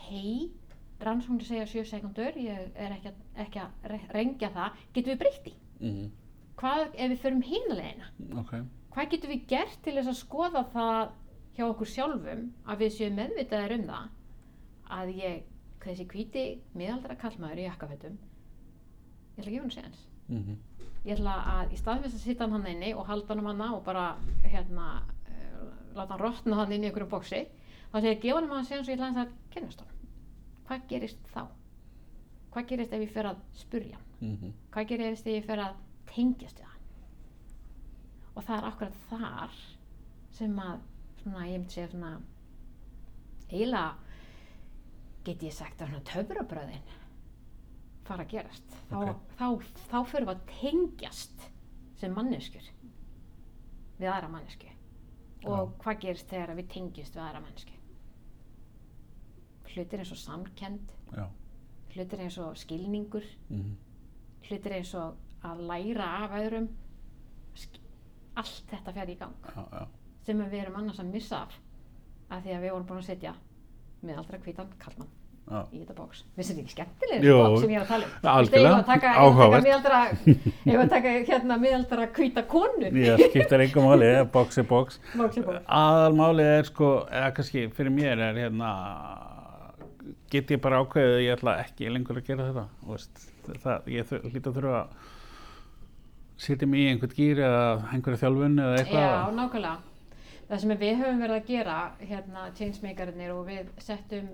rannsóknir 1.04 1.46
segja 1.48 1.66
sjö 1.70 1.84
sekundur, 1.86 2.38
ég 2.42 2.72
er 2.76 2.92
ekki, 2.96 3.12
að- 3.12 3.44
ekki 3.46 3.60
að 3.62 3.90
re- 3.92 4.08
rengja 4.16 4.50
það, 4.56 4.72
getum 4.94 5.14
við 5.14 5.20
breytt 5.24 5.48
í? 5.48 5.54
mhm, 5.82 6.12
Hvað 6.58 6.88
ef 6.96 7.12
við 7.12 7.20
förum 7.22 7.42
hínulegina? 7.46 8.08
ok, 8.40 8.54
Hvað 8.96 9.10
getum 9.12 9.30
við 9.30 9.44
gert 9.48 9.76
til 9.84 9.94
þess 9.94 10.08
að 10.10 10.22
skoða 10.24 10.64
það 10.74 11.12
hjá 11.58 11.66
okkur 11.70 11.86
sjálfum 11.92 12.48
að 12.66 12.78
við 12.82 12.92
séum 12.96 13.16
meðvitaðir 13.20 13.76
um 13.80 13.84
það 13.86 14.10
að 14.90 15.12
ég, 15.18 15.44
þessi 15.82 16.06
hvíti 16.08 16.46
miðaldra 16.76 17.16
kallmaður 17.16 17.60
í 17.62 17.68
jakkafötum 17.68 18.18
ég 19.38 19.44
ætla 19.44 19.52
að 19.52 19.54
gefa 19.54 19.62
hann 19.62 19.76
séðans 19.78 20.02
mhm, 20.30 20.58
ég 21.08 21.14
ætla 21.16 21.36
að 21.54 21.76
í 21.76 21.80
staðfess 21.80 22.18
að 22.18 22.24
sitta 22.26 22.48
hann 22.52 22.66
inni 22.68 22.94
og 22.94 23.08
halda 23.08 23.32
hann 23.32 23.44
um 23.44 23.50
hana 23.52 23.70
og 23.78 23.84
bara 23.86 24.08
hérna 24.44 24.88
uh, 25.00 25.70
láta 25.96 26.14
hann 26.14 26.24
rotna 26.24 26.60
hann 26.62 26.74
inn 26.76 26.84
í 26.84 26.90
einhverju 26.90 27.10
bóksi 27.12 27.44
þá 27.92 28.00
ætla 28.00 28.10
ég 28.10 28.18
að 28.18 28.26
gefa 28.26 28.40
hann 28.40 28.50
um 28.50 28.56
hann 28.58 28.68
séðans 28.68 28.90
og 28.90 28.94
ég 28.94 29.00
ætla 29.00 29.24
að 29.24 29.36
kennast 29.54 29.84
hann 29.84 29.94
hvað 30.68 30.88
gerist 30.92 31.32
þá? 31.34 31.44
hvað 32.52 32.70
gerist 32.72 32.96
ef 32.98 33.06
ég 33.06 33.14
fer 33.16 33.32
að 33.32 33.44
spurja 33.56 34.00
hann? 34.00 34.34
mhm, 34.34 34.56
hvað 34.74 34.90
gerist 34.92 35.30
ef 35.30 35.38
ég 35.40 35.48
fer 35.48 35.64
að 35.64 35.80
tengjast 36.12 36.60
við 36.60 36.72
hann 36.72 36.84
og 38.38 38.44
það 38.44 38.58
er 38.58 38.70
akkurat 38.72 39.00
þar 39.08 39.62
sem 40.38 40.60
að 40.62 40.84
svona, 41.22 41.48
ég 41.48 41.62
myndi 41.62 41.74
segja 41.78 41.92
svona 41.94 42.12
eiginlega 43.48 43.96
get 45.28 45.44
ég 45.44 45.56
sagt 45.56 45.82
að 45.84 45.96
töfrabröðin 46.08 46.84
fara 48.08 48.24
að 48.26 48.32
gerast. 48.36 48.76
Þá, 48.90 48.96
Ok. 48.98 49.22
þá, 49.38 49.48
þá 49.92 49.98
förum 50.12 50.28
við 50.30 50.36
að 50.36 50.46
tengjast 50.62 51.48
sem 51.98 52.14
manneskjur 52.14 52.68
við 54.00 54.10
aðra 54.14 54.30
mannesku 54.30 54.70
og 55.48 55.72
hvað 55.82 56.00
gerist 56.04 56.30
þegar 56.30 56.56
við 56.58 56.68
tengjast 56.74 57.16
við 57.16 57.24
aðra 57.24 57.42
mannesku 57.42 57.74
hlutir 59.74 60.02
eins 60.02 60.12
og 60.16 60.18
samkend 60.22 60.94
já, 61.14 61.26
hlutir 61.94 62.22
eins 62.24 62.38
og 62.42 62.56
skilningur. 62.58 63.26
Mhm, 63.50 63.76
hlutir 64.48 64.74
eins 64.80 64.94
og 64.98 65.16
að 65.46 65.60
læra 65.70 66.08
af 66.24 66.32
öðrum. 66.40 66.68
Allt 68.38 68.64
þetta 68.72 68.94
fer 68.94 69.10
í 69.10 69.16
gang. 69.20 69.34
Já, 69.56 69.88
sem 70.26 70.38
við 70.40 70.54
erum 70.64 70.76
annars 70.82 71.00
að 71.02 71.12
missa 71.14 71.44
af 71.46 71.60
af 72.30 72.44
því 72.44 72.52
að 72.58 72.62
við 72.66 72.72
vorum 72.76 72.88
búin 72.90 73.00
að 73.02 73.06
setja 73.08 73.36
með 74.04 74.18
aldra 74.18 74.38
hvítan 74.44 74.74
kallmann 74.80 75.10
já, 75.48 75.60
í 75.72 75.80
þetta 75.80 75.96
bóks 75.98 76.24
finnst 76.36 76.50
þetta 76.52 76.62
ekki 76.64 76.74
skemmtileg 76.76 77.24
Jú, 77.28 77.36
bóks 77.44 77.62
sem 77.64 77.72
ég 77.72 77.78
er 77.80 77.86
að 77.86 77.92
tala 77.94 78.08
um? 78.08 78.28
Algjörlega, 78.34 78.78
við 78.78 79.04
við 79.04 79.20
áhugavert. 79.22 79.68
eigum 79.68 79.70
við 80.68 80.82
að 80.84 80.90
taka 80.94 81.14
hérna 81.32 81.58
miðaldra 81.62 82.08
hvíta 82.18 82.44
konu? 82.52 82.92
Ég 83.04 83.24
skiptir 83.30 83.64
einhver 83.64 83.88
máli, 83.88 84.10
box 84.36 84.60
er 84.62 84.68
box, 84.72 85.00
bóks 85.16 85.40
er 85.40 85.48
bóks 85.48 85.64
aðalmáli 85.80 86.48
er 86.58 86.68
sko, 86.68 86.92
eða 87.08 87.32
kannski 87.40 87.66
fyrir 87.78 87.96
mér 87.96 88.26
er 88.28 88.42
hérna, 88.44 88.72
get 90.32 90.52
ég 90.52 90.60
bara 90.64 90.82
ákveðið 90.84 91.16
að 91.18 91.24
ég 91.26 91.38
ætla 91.38 91.58
ekki 91.64 91.92
lengur 91.96 92.20
að 92.20 92.28
gera 92.32 92.50
þetta, 92.50 92.66
veist, 92.92 93.28
það, 93.64 93.88
ég 93.96 94.10
þur- 94.12 94.26
hlýt 94.32 94.50
að 94.52 94.58
þurfa 94.60 94.82
að 94.82 95.14
setja 96.38 96.68
mig 96.70 96.84
í 96.84 96.90
einhvern 96.92 97.16
gýr 97.18 97.40
eða 97.48 97.62
einhverja 97.96 98.20
þjálfun 98.26 98.60
eða 98.62 98.82
eitthvað, 98.82 99.06
Já, 99.08 99.38
nákvæmlega. 99.40 99.78
Það 100.48 100.62
sem 100.64 100.74
við 100.80 100.94
höfum 101.02 101.22
verið 101.22 101.38
að 101.38 101.50
gera, 101.50 101.78
hérna, 102.00 102.44
changemakerinnir 102.56 103.32
og 103.36 103.48
við 103.50 103.72
settum, 103.84 104.28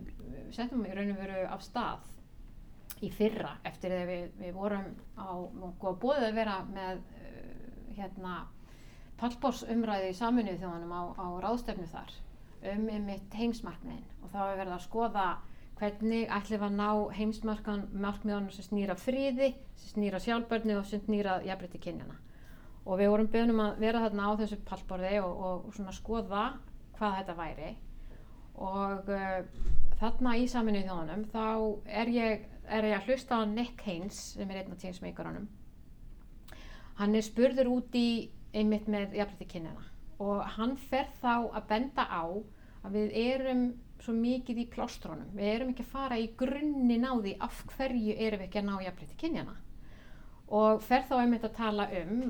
settum 0.53 0.83
í 0.85 0.91
raun 0.93 1.13
og 1.15 1.21
veru 1.23 1.45
af 1.49 1.63
stað 1.65 2.11
í 3.03 3.09
fyrra 3.11 3.55
eftir 3.65 3.95
þegar 3.95 4.11
við, 4.11 4.27
við 4.37 4.51
vorum 4.59 4.91
á, 5.17 5.33
bóðið 5.81 6.27
að 6.27 6.37
vera 6.37 6.59
með, 6.67 7.01
uh, 7.17 7.87
hérna, 7.97 8.35
pallbórsumræði 9.17 10.11
í 10.11 10.19
saminuð 10.19 10.61
þjóðanum 10.61 10.93
á, 10.93 11.01
á 11.17 11.27
ráðstefnu 11.47 11.89
þar 11.89 12.13
um 12.73 12.85
einmitt 12.93 13.33
heimsmarkmiðin. 13.39 14.05
Og 14.21 14.29
þá 14.29 14.37
hefur 14.43 14.61
verið 14.61 14.75
að 14.75 14.85
skoða 14.85 15.25
hvernig 15.79 16.29
ætlum 16.37 16.61
við 16.61 16.67
að 16.67 16.77
ná 16.77 17.17
heimsmarkmiðunum 17.17 18.53
sem 18.53 18.69
snýra 18.69 18.95
friði, 19.01 19.49
sem 19.81 19.95
snýra 19.97 20.21
sjálfbörni 20.21 20.77
og 20.77 20.85
sem 20.87 21.01
snýra 21.07 21.41
jafnrétti 21.47 21.81
kynjana 21.81 22.21
og 22.83 22.99
við 22.99 23.11
vorum 23.13 23.31
beðnum 23.31 23.63
að 23.63 23.81
vera 23.85 24.03
þarna 24.03 24.29
á 24.29 24.31
þessu 24.41 24.59
pallborði 24.67 25.15
og, 25.23 25.43
og 25.47 25.73
svona 25.75 25.95
skoða 25.95 26.45
hvað 26.97 27.17
þetta 27.19 27.35
væri. 27.39 27.73
Og 28.63 29.09
uh, 29.09 29.39
þarna 29.99 30.37
í 30.37 30.45
saminu 30.51 30.83
þjóðanum 30.85 31.25
þá 31.33 31.45
er 32.03 32.13
ég, 32.13 32.47
er 32.67 32.89
ég 32.91 32.99
að 32.99 33.09
hlusta 33.09 33.41
á 33.41 33.49
Nick 33.49 33.81
Haynes 33.87 34.19
sem 34.35 34.49
er 34.49 34.61
einn 34.61 34.75
af 34.75 34.81
tíðismeikarunum 34.83 35.49
hann 36.99 37.15
er 37.17 37.25
spurður 37.25 37.71
út 37.73 37.95
í 37.97 38.29
einmitt 38.53 38.89
með 38.91 39.17
jafnrétti 39.17 39.49
kynjana 39.55 39.87
og 40.21 40.43
hann 40.57 40.75
fer 40.77 41.09
þá 41.21 41.49
að 41.57 41.67
benda 41.71 42.05
á 42.05 42.23
að 42.83 42.97
við 42.97 43.15
erum 43.23 43.63
svo 44.03 44.13
mikið 44.17 44.61
í 44.65 44.69
plástrónum 44.73 45.31
við 45.37 45.51
erum 45.55 45.71
ekki 45.73 45.85
að 45.85 45.93
fara 45.93 46.19
í 46.21 46.29
grunnin 46.37 47.07
á 47.07 47.13
því 47.15 47.35
af 47.47 47.61
hverju 47.73 48.17
erum 48.17 48.43
við 48.43 48.47
ekki 48.47 48.61
að 48.61 48.67
ná 48.69 48.75
jafnrétti 48.85 49.19
kynjana 49.23 49.55
og 50.53 50.83
fer 50.85 51.07
þá 51.09 51.15
einmitt 51.21 51.47
að 51.47 51.57
tala 51.57 51.87
um 52.01 52.27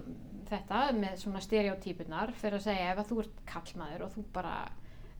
þetta 0.54 0.84
með 0.98 1.18
svona 1.24 1.42
stereotypunar 1.44 2.34
fyrir 2.39 2.60
að 2.60 2.66
segja 2.68 2.94
ef 2.94 3.02
að 3.02 3.12
þú 3.12 3.20
ert 3.24 3.44
kallmaður 3.50 4.06
og 4.08 4.16
þú 4.16 4.26
bara 4.36 4.54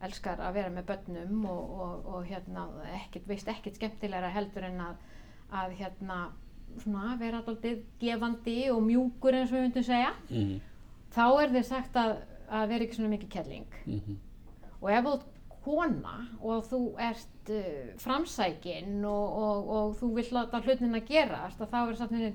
elskar 0.04 0.40
að 0.42 0.56
vera 0.58 0.72
með 0.72 0.88
börnum 0.90 1.44
og, 1.48 1.74
og, 1.80 2.08
og 2.14 2.24
hérna 2.28 2.66
ekkert, 3.00 3.28
veist 3.28 3.50
ekkert 3.50 3.78
skemmtilegra 3.78 4.32
heldur 4.34 4.66
en 4.68 4.80
að, 4.84 5.04
að 5.62 5.76
hérna 5.80 6.18
svona 6.82 7.14
vera 7.20 7.40
alltaf 7.40 7.84
gefandi 8.00 8.58
og 8.72 8.82
mjúkur 8.84 9.36
eins 9.38 9.52
og 9.52 9.58
við 9.58 9.68
myndum 9.68 9.86
segja 9.86 10.10
mhm, 10.28 10.56
þá 11.14 11.26
er 11.28 11.54
þér 11.54 11.68
sagt 11.68 12.00
að, 12.00 12.16
að 12.50 12.66
vera 12.72 12.86
ekki 12.86 12.98
svona 12.98 13.12
mikið 13.14 13.32
kelling. 13.36 13.78
Mhm, 13.86 14.18
og 14.80 14.90
ef 14.90 15.06
þú 15.06 15.14
ert 15.14 15.30
kona 15.64 16.16
og 16.44 16.66
þú 16.68 16.80
ert 17.00 17.52
uh, 17.54 17.92
framsækin 18.02 18.98
og, 19.08 19.38
og, 19.44 19.70
og 19.76 19.94
þú 20.00 20.10
vill 20.18 20.26
láta 20.36 20.60
hlutin 20.64 20.98
að 20.98 21.06
gerast 21.08 21.62
að 21.62 21.70
þá 21.72 21.78
er 21.84 21.96
satt 22.00 22.12
henni 22.12 22.32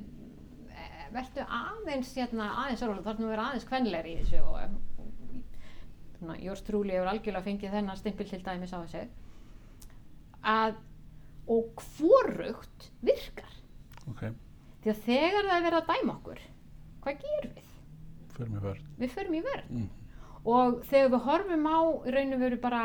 verður 1.13 1.55
aðeins 1.59 2.11
hérna, 2.17 2.49
aðeins 2.63 2.83
orðið, 2.85 3.07
þarf 3.07 3.19
nú 3.21 3.27
að 3.27 3.33
vera 3.33 3.47
aðeins 3.49 3.69
kvenlegur 3.69 4.09
í 4.09 4.17
þessu 4.19 4.43
og 4.43 4.57
Jórs 6.43 6.65
Trúli 6.67 6.95
hefur 6.95 7.09
algjörlega 7.13 7.45
fengið 7.45 7.75
þennan 7.77 7.99
stimpil 7.99 8.27
til 8.27 8.41
dæmis 8.43 8.73
á 8.75 8.79
þessu. 8.83 9.05
Að 10.43 10.77
og 11.49 11.83
hvorugt 11.97 12.89
virkar. 13.01 13.53
Ok, 14.11 14.25
því 14.83 14.91
að 14.93 15.03
þegar 15.05 15.47
það 15.47 15.55
er 15.55 15.65
verið 15.65 15.79
að 15.79 15.89
dæma 15.89 16.15
okkur 16.17 16.41
hvað 17.03 17.23
gerum 17.23 17.55
við? 17.55 17.69
verð, 18.39 18.83
Við 18.99 19.15
förum 19.15 19.35
í 19.35 19.41
verð 19.43 19.71
mm, 19.73 19.87
og 20.47 20.77
þegar 20.89 21.09
við 21.13 21.25
horfum 21.25 21.65
á 21.67 21.79
í 22.07 22.13
raun 22.15 22.35
og 22.35 22.43
veru 22.43 22.59
bara 22.61 22.83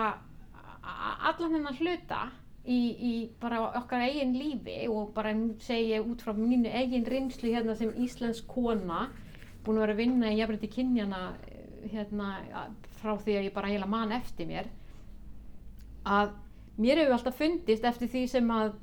allan 1.30 1.54
hennar 1.54 1.78
hluta 1.78 2.22
í, 2.64 2.78
í 2.78 3.12
bara 3.40 3.60
okkar 3.80 4.06
eigin 4.06 4.34
lífi 4.38 4.84
og 4.88 5.12
bara 5.16 5.34
segja 5.64 6.00
út 6.04 6.22
frá 6.24 6.32
mínu 6.36 6.70
eigin 6.72 7.04
reynslu 7.08 7.52
hérna 7.52 7.76
sem 7.76 7.92
íslensk 8.00 8.46
kona 8.48 9.08
búin 9.64 9.78
að 9.78 9.86
vera 9.86 9.96
að 9.96 10.00
vinna 10.00 10.32
í 10.32 10.38
jafnrétti 10.38 10.70
kynjana 10.72 11.20
eh, 11.48 11.90
hérna 11.92 12.30
frá 13.00 13.16
því 13.20 13.36
að 13.38 13.48
ég 13.48 13.54
bara 13.56 13.72
heila 13.72 13.90
man 13.90 14.14
eftir 14.16 14.48
mér 14.48 14.70
að 16.04 16.32
mér 16.80 17.02
hefur 17.02 17.18
alltaf 17.18 17.38
fundist 17.38 17.84
eftir 17.88 18.10
því 18.12 18.24
sem 18.32 18.50
að 18.52 18.74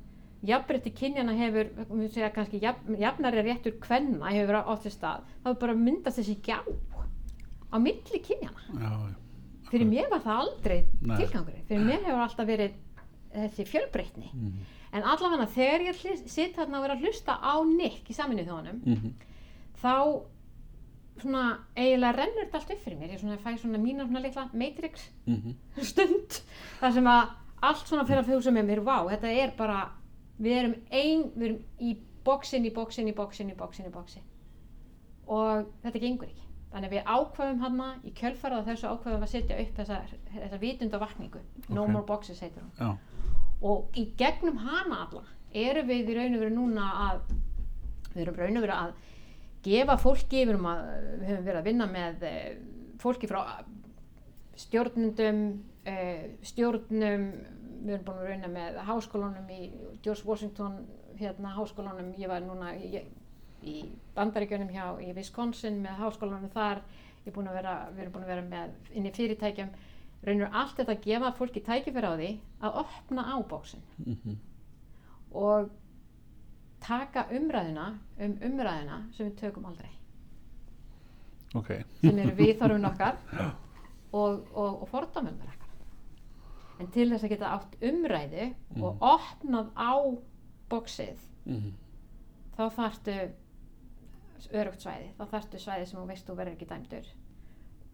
jafnrétti 0.46 0.90
kynjana 0.98 1.34
hefur, 1.38 1.68
við 1.90 2.14
segja 2.16 2.30
kannski 2.34 2.62
jafn, 2.62 2.96
jafnari 2.98 3.44
réttur 3.46 3.76
kvenna 3.82 4.30
hefur 4.34 4.58
átt 4.62 4.86
sér 4.86 4.94
stað, 4.96 5.26
þá 5.42 5.50
hefur 5.50 5.60
bara 5.66 5.76
myndast 5.78 6.18
þessi 6.18 6.38
gjá 6.42 6.58
á 7.72 7.76
milli 7.82 8.22
kynjana 8.22 8.64
já, 8.74 8.88
já, 8.90 9.12
fyrir 9.70 9.90
mér 9.90 10.10
var 10.10 10.24
það 10.24 10.40
aldrei 10.44 10.80
Nei. 11.00 11.14
tilgangurinn. 11.20 11.68
Fyrir 11.68 11.86
mér 11.86 12.02
hefur 12.08 12.24
alltaf 12.26 12.48
verið 12.48 12.74
þessi 13.34 13.66
fjölbreytni. 13.68 14.30
Mhm, 14.32 14.66
en 14.92 15.02
allavega 15.08 15.46
þegar 15.54 15.86
ég 15.88 16.00
sitt 16.28 16.56
þarna 16.56 16.78
og 16.78 16.86
vera 16.86 16.96
að 16.98 17.06
hlusta 17.06 17.38
á 17.40 17.54
Nick 17.64 18.10
í 18.10 18.16
saminu 18.16 18.44
þjóðanum 18.44 18.82
mhm, 18.84 19.14
þá 19.82 19.94
svona 21.22 21.44
eiginlega 21.76 22.16
rennur 22.16 22.46
þetta 22.46 22.58
allt 22.60 22.70
upp 22.74 22.82
fyrir 22.84 22.98
mér. 22.98 23.12
Ég 23.14 23.20
svona 23.20 23.38
fæ 23.40 23.52
svona 23.60 23.78
mína 23.80 24.06
svona 24.08 24.22
litla 24.24 24.46
matrix 24.52 25.08
mhm, 25.26 25.56
stund 25.80 26.38
þar 26.80 26.92
sem 26.96 27.10
að 27.12 27.34
allt 27.62 27.86
svona 27.86 28.06
fyrir 28.08 28.22
að 28.24 28.30
fjósa 28.32 28.52
með 28.54 28.68
mér 28.72 28.80
vá, 28.86 28.96
þetta 29.12 29.32
er 29.42 29.52
bara 29.58 29.80
við 30.42 30.56
erum 30.58 30.74
ein, 30.90 31.26
við 31.36 31.48
erum 31.48 31.60
í 31.78 31.92
bóksin 32.26 32.64
í 32.66 32.72
bóksin 32.74 33.08
í 33.10 33.14
bóksin 33.14 33.50
í 33.52 33.56
bóksin 33.58 33.86
í 33.86 33.92
bóksin 33.94 34.24
og 35.32 35.68
þetta 35.84 36.00
gengur 36.02 36.28
ekki. 36.28 36.48
Þannig 36.72 36.88
að 36.88 36.94
við 36.96 37.08
ákveðum 37.12 37.58
hana 37.62 37.86
í 38.08 38.10
kjölfarað 38.16 38.68
þessu 38.70 38.88
ákveðum 38.88 39.24
að 39.26 39.30
setja 39.34 39.58
upp 39.60 39.74
þessa, 39.76 39.98
þessa 40.32 40.58
vitundavakningu 40.62 41.40
no 41.68 41.82
Ok. 41.84 41.90
more 41.92 42.06
boxes 42.08 42.40
heitir 42.40 42.62
hún. 42.64 42.72
Já, 42.80 42.96
og 43.62 43.96
í 43.98 44.08
gegnum 44.18 44.60
hana 44.64 45.04
alla 45.06 45.24
erum 45.52 45.88
við 45.88 46.12
í 46.12 46.16
raun 46.16 46.36
og 46.36 46.44
veru 46.44 46.54
núna 46.54 46.88
að 47.06 47.34
við 48.12 48.22
erum 48.24 48.38
raun 48.40 48.60
og 48.60 48.66
veru 48.66 48.76
að 48.78 48.94
gefa 49.62 49.96
fólki, 50.00 50.44
við, 50.48 50.56
að, 50.58 50.86
við 51.20 51.28
höfum 51.30 51.44
verið 51.46 51.60
að 51.60 51.68
vinna 51.68 51.88
með 51.90 52.24
eh, 52.26 52.48
fólki 53.02 53.28
frá 53.30 53.42
stjórnundum 54.58 55.42
uh, 55.88 56.24
stjórnum 56.44 57.28
við 57.82 57.94
erum 57.96 58.04
búin 58.06 58.20
að 58.20 58.28
rauna 58.30 58.50
með 58.52 58.80
háskólanum 58.86 59.48
í 59.50 59.60
George 60.04 60.26
Washington 60.26 60.82
hérna 61.18 61.54
háskólanum, 61.56 62.12
ég 62.18 62.30
var 62.30 62.42
núna 62.44 62.74
í, 62.78 63.02
í 63.62 63.76
bandaríkjunum 64.16 64.70
hjá 64.72 64.84
í 65.02 65.12
Wisconsin 65.16 65.80
með 65.82 65.98
háskólanum 66.02 66.52
þar. 66.54 66.82
Ég 67.22 67.30
er 67.30 67.36
búin 67.36 67.50
að 67.50 67.58
vera, 67.60 67.74
við 67.92 68.04
erum 68.04 68.14
búin 68.16 68.26
að 68.26 68.32
vera 68.32 68.46
með 68.46 68.94
inn 68.98 69.06
í 69.06 69.14
fyrirtækjum 69.14 69.74
raunur 70.26 70.48
allt 70.52 70.76
þetta 70.78 70.92
að 70.96 71.04
gefa 71.06 71.32
fólki 71.38 71.62
tækifæri 71.66 72.06
á 72.06 72.14
því 72.18 72.30
að 72.62 72.76
opna 72.84 73.22
á 73.26 73.36
bóksin 73.50 73.82
Mhm. 74.06 74.36
og 75.34 75.70
taka 76.80 77.24
umræðina 77.30 77.98
um 78.20 78.32
umræðina 78.42 79.00
sem 79.16 79.26
við 79.30 79.36
tökum 79.40 79.64
aldrei 79.66 79.90
Ok. 81.54 81.68
sem 82.00 82.18
eru 82.18 82.34
viðþorfin 82.36 82.86
okkar 82.92 83.16
og, 84.12 84.46
og, 84.54 84.82
og 84.82 84.88
fordómum 84.88 85.38
okkar 85.42 85.58
en 86.80 86.86
til 86.90 87.10
þess 87.12 87.24
að 87.24 87.28
geta 87.34 87.50
átt 87.56 87.76
umræðu 87.82 88.46
og 88.82 88.98
opnað 89.00 89.70
á 89.76 89.92
bóksið 90.70 91.18
Mhm. 91.44 91.72
þá 92.56 92.62
þarftu 92.76 93.14
örugt 94.52 94.82
svæði, 94.82 95.08
þá 95.18 95.24
þarftu 95.30 95.58
svæði 95.58 95.86
sem 95.86 95.98
þú 96.00 96.06
veist 96.06 96.26
þú 96.28 96.34
verður 96.36 96.52
ekki 96.56 96.66
dæmdur 96.70 97.06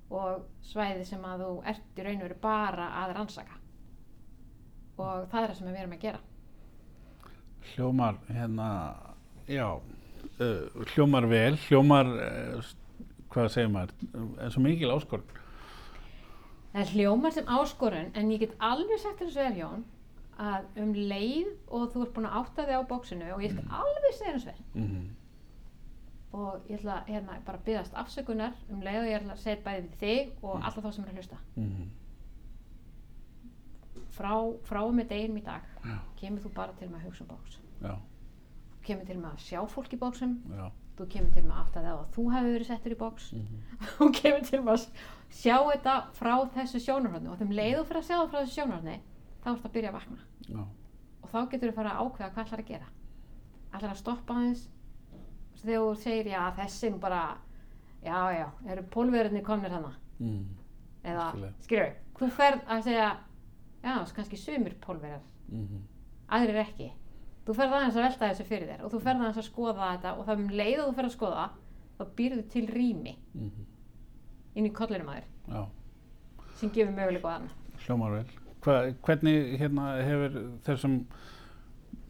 og 0.09 0.47
svæði 0.65 1.05
sem 1.09 1.25
að 1.29 1.45
þú 1.45 1.51
ert 1.73 2.01
í 2.01 2.05
raun 2.07 2.21
og 2.21 2.27
veru 2.27 2.39
bara 2.43 2.89
að 3.03 3.15
rannsaka. 3.19 3.59
Og 4.99 5.29
það 5.31 5.43
er 5.43 5.51
það 5.51 5.59
sem 5.59 5.69
við 5.69 5.81
erum 5.83 5.97
að 5.97 6.05
gera. 6.07 6.21
Hljómar, 7.69 8.21
hérna, 8.33 8.69
já, 9.51 9.67
uh, 9.77 10.87
hljómar 10.95 11.29
vel, 11.29 11.59
hljómar, 11.67 12.15
uh, 12.17 12.73
hvað 13.29 13.53
segir 13.53 13.71
maður, 13.75 13.93
eins 14.41 14.57
og 14.57 14.65
mikil 14.65 14.95
áskorun. 14.95 15.37
Það 16.73 16.83
er 16.83 16.95
hljómar 16.95 17.37
sem 17.37 17.53
áskorun 17.59 18.11
en 18.17 18.33
ég 18.33 18.43
get 18.45 18.59
alveg 18.65 19.01
sagt 19.03 19.23
þessu 19.23 19.45
er 19.45 19.57
Jón 19.61 19.87
að 20.39 20.67
um 20.79 20.91
leið 20.95 21.49
og 21.75 21.89
þú 21.93 22.03
ert 22.05 22.13
búin 22.15 22.29
að 22.29 22.37
átta 22.41 22.67
þig 22.69 22.79
á 22.79 22.91
bóksinu 22.91 23.31
og 23.35 23.41
ég 23.43 23.55
skal 23.55 23.81
alveg 23.81 24.13
segja 24.15 24.35
þessu 24.37 24.53
vel 24.53 24.67
Mm 24.79 25.09
og 26.33 26.67
ég 26.69 26.79
ætla 26.79 27.03
hérna 27.09 27.39
bara 27.47 27.59
að 27.59 27.65
byggast 27.65 27.95
afsökunar. 27.97 28.53
Um 28.71 28.83
leið 28.85 29.01
og 29.01 29.09
ég 29.09 29.21
ætla 29.21 29.33
að 29.33 29.45
segja 29.47 29.63
bæði 29.65 29.87
við 29.87 29.97
þig 30.03 30.45
og 30.45 30.61
alla 30.61 30.83
þá 30.85 30.91
sem 30.93 31.05
er 31.05 31.11
að 31.11 31.17
hlusta. 31.23 31.39
-hmm. 31.57 31.89
frá, 34.19 34.35
frá 34.67 34.83
með 34.93 35.09
deginum 35.13 35.41
í 35.41 35.45
dag 35.47 35.63
Já, 35.85 35.99
kemur 36.21 36.43
þú 36.45 36.53
bara 36.55 36.73
til 36.79 36.89
með 36.91 37.01
að 37.01 37.07
hugsa 37.09 37.25
um 37.25 37.31
bóks 37.33 37.59
já, 37.83 37.95
þú 38.75 38.85
kemur 38.89 39.09
til 39.09 39.19
með 39.19 39.31
að 39.31 39.45
sjá 39.47 39.61
fólk 39.75 39.93
í 39.95 40.01
bóksum 40.01 40.35
já. 40.59 40.71
þú 40.99 41.07
kemur 41.15 41.35
til 41.37 41.45
með 41.45 41.55
að 41.55 41.61
átta 41.63 41.85
á 41.85 41.95
að 41.95 42.09
þú 42.17 42.25
hefur 42.35 42.53
verið 42.57 42.71
settur 42.71 42.97
í 42.97 42.99
bóks 43.05 43.31
Mm 43.37 43.47
þú 43.99 44.11
kemur 44.21 44.45
til 44.49 44.61
með 44.63 44.73
að 44.73 44.89
sjá 45.31 45.57
þetta 45.71 45.95
frá 46.19 46.35
þessu 46.57 46.81
sjónarhörnu 46.83 47.31
og 47.33 47.39
þeim 47.39 47.53
leið 47.53 47.79
og 47.81 47.87
fyrir 47.87 48.01
að 48.03 48.09
sjá 48.09 48.17
það 48.17 48.31
frá 48.31 48.41
þessu 48.41 48.55
sjónarhörnu 48.55 48.97
þá 49.43 49.49
ertu 49.53 49.69
að 49.69 49.75
byrja 49.77 49.91
að 49.91 49.99
vakna. 49.99 50.19
Já. 50.49 50.63
og 51.23 51.29
þá 51.33 51.39
getur 51.53 51.71
þú 51.71 51.75
fara 51.77 51.93
að 51.93 52.01
ákveða 52.03 52.31
hvað 52.33 52.47
ætlar 52.47 52.63
að 52.63 52.71
gera. 52.73 52.89
Ætlar 53.75 53.93
að 53.93 54.01
stoppa 54.01 54.35
aðeins 54.35 54.63
þegar 55.63 55.85
þú 55.85 55.95
segir 56.03 56.33
já 56.33 56.43
þessi 56.57 56.91
nú 56.91 56.99
bara 57.03 57.23
já 58.05 58.19
já, 58.35 58.47
eru 58.71 58.83
pólverðinni 58.95 59.43
komnir 59.43 59.71
hana 59.71 59.95
Mm. 60.19 60.47
eða 61.05 61.53
skilur, 61.63 61.93
þú 62.19 62.29
ferð 62.35 62.65
að 62.67 62.81
segja 62.83 63.11
já, 63.85 63.93
kannski 64.17 64.37
sumir 64.37 64.75
pólverðar 64.83 65.23
Mm 65.49 65.85
aðrir 66.29 66.61
ekki 66.61 66.91
þú 67.47 67.55
ferð 67.57 67.77
aðeins 67.79 67.97
að 67.97 68.05
velta 68.05 68.29
þessu 68.29 68.45
fyrir 68.49 68.69
þér 68.69 68.85
og 68.85 68.93
þú 68.93 68.99
ferð 69.07 69.23
aðeins 69.23 69.41
að 69.41 69.47
skoða 69.47 69.87
þetta 69.93 70.11
og 70.13 70.27
það 70.27 70.43
um 70.43 70.51
leið 70.61 70.83
og 70.83 70.89
þú 70.89 70.97
ferð 70.99 71.09
að 71.09 71.15
skoða 71.15 71.47
þá 71.99 72.03
býrðu 72.19 72.43
til 72.53 72.65
rými 72.69 73.15
-hmm. 73.35 73.65
inn 74.55 74.67
í 74.67 74.73
kollinum 74.73 75.09
að 75.09 75.15
þér 75.15 75.55
Já, 75.55 75.69
sem 76.57 76.71
gefur 76.71 76.95
möguleika 76.95 77.29
á 77.29 77.33
þann 77.39 77.51
hljómar 77.87 78.13
vel. 78.13 78.27
Hva, 78.61 78.93
hvernig 79.03 79.59
hérna 79.59 80.03
hefur 80.03 80.39
þessum, 80.67 81.07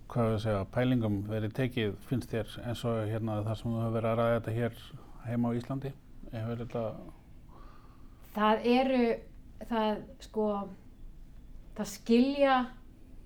hvað 0.09 0.33
við 0.33 0.43
segja, 0.45 0.65
pælingum 0.73 1.17
verið 1.29 1.55
tekið, 1.59 1.95
finnst 2.09 2.33
þér, 2.33 2.53
eins 2.65 2.85
og 2.89 2.99
hérna 3.11 3.39
þar 3.47 3.61
sem 3.61 3.71
þú 3.71 3.81
hefur 3.83 3.97
verið 3.99 4.11
að 4.11 4.21
ræða 4.21 4.37
þetta 4.39 4.55
hér 4.57 4.79
heima 5.29 5.51
á 5.53 5.57
Íslandi? 5.59 5.93
Þetta, 6.33 6.85
það 8.37 8.69
eru 8.73 9.03
það 9.69 10.01
sko 10.23 10.47
það 11.79 11.91
skilja 11.93 12.55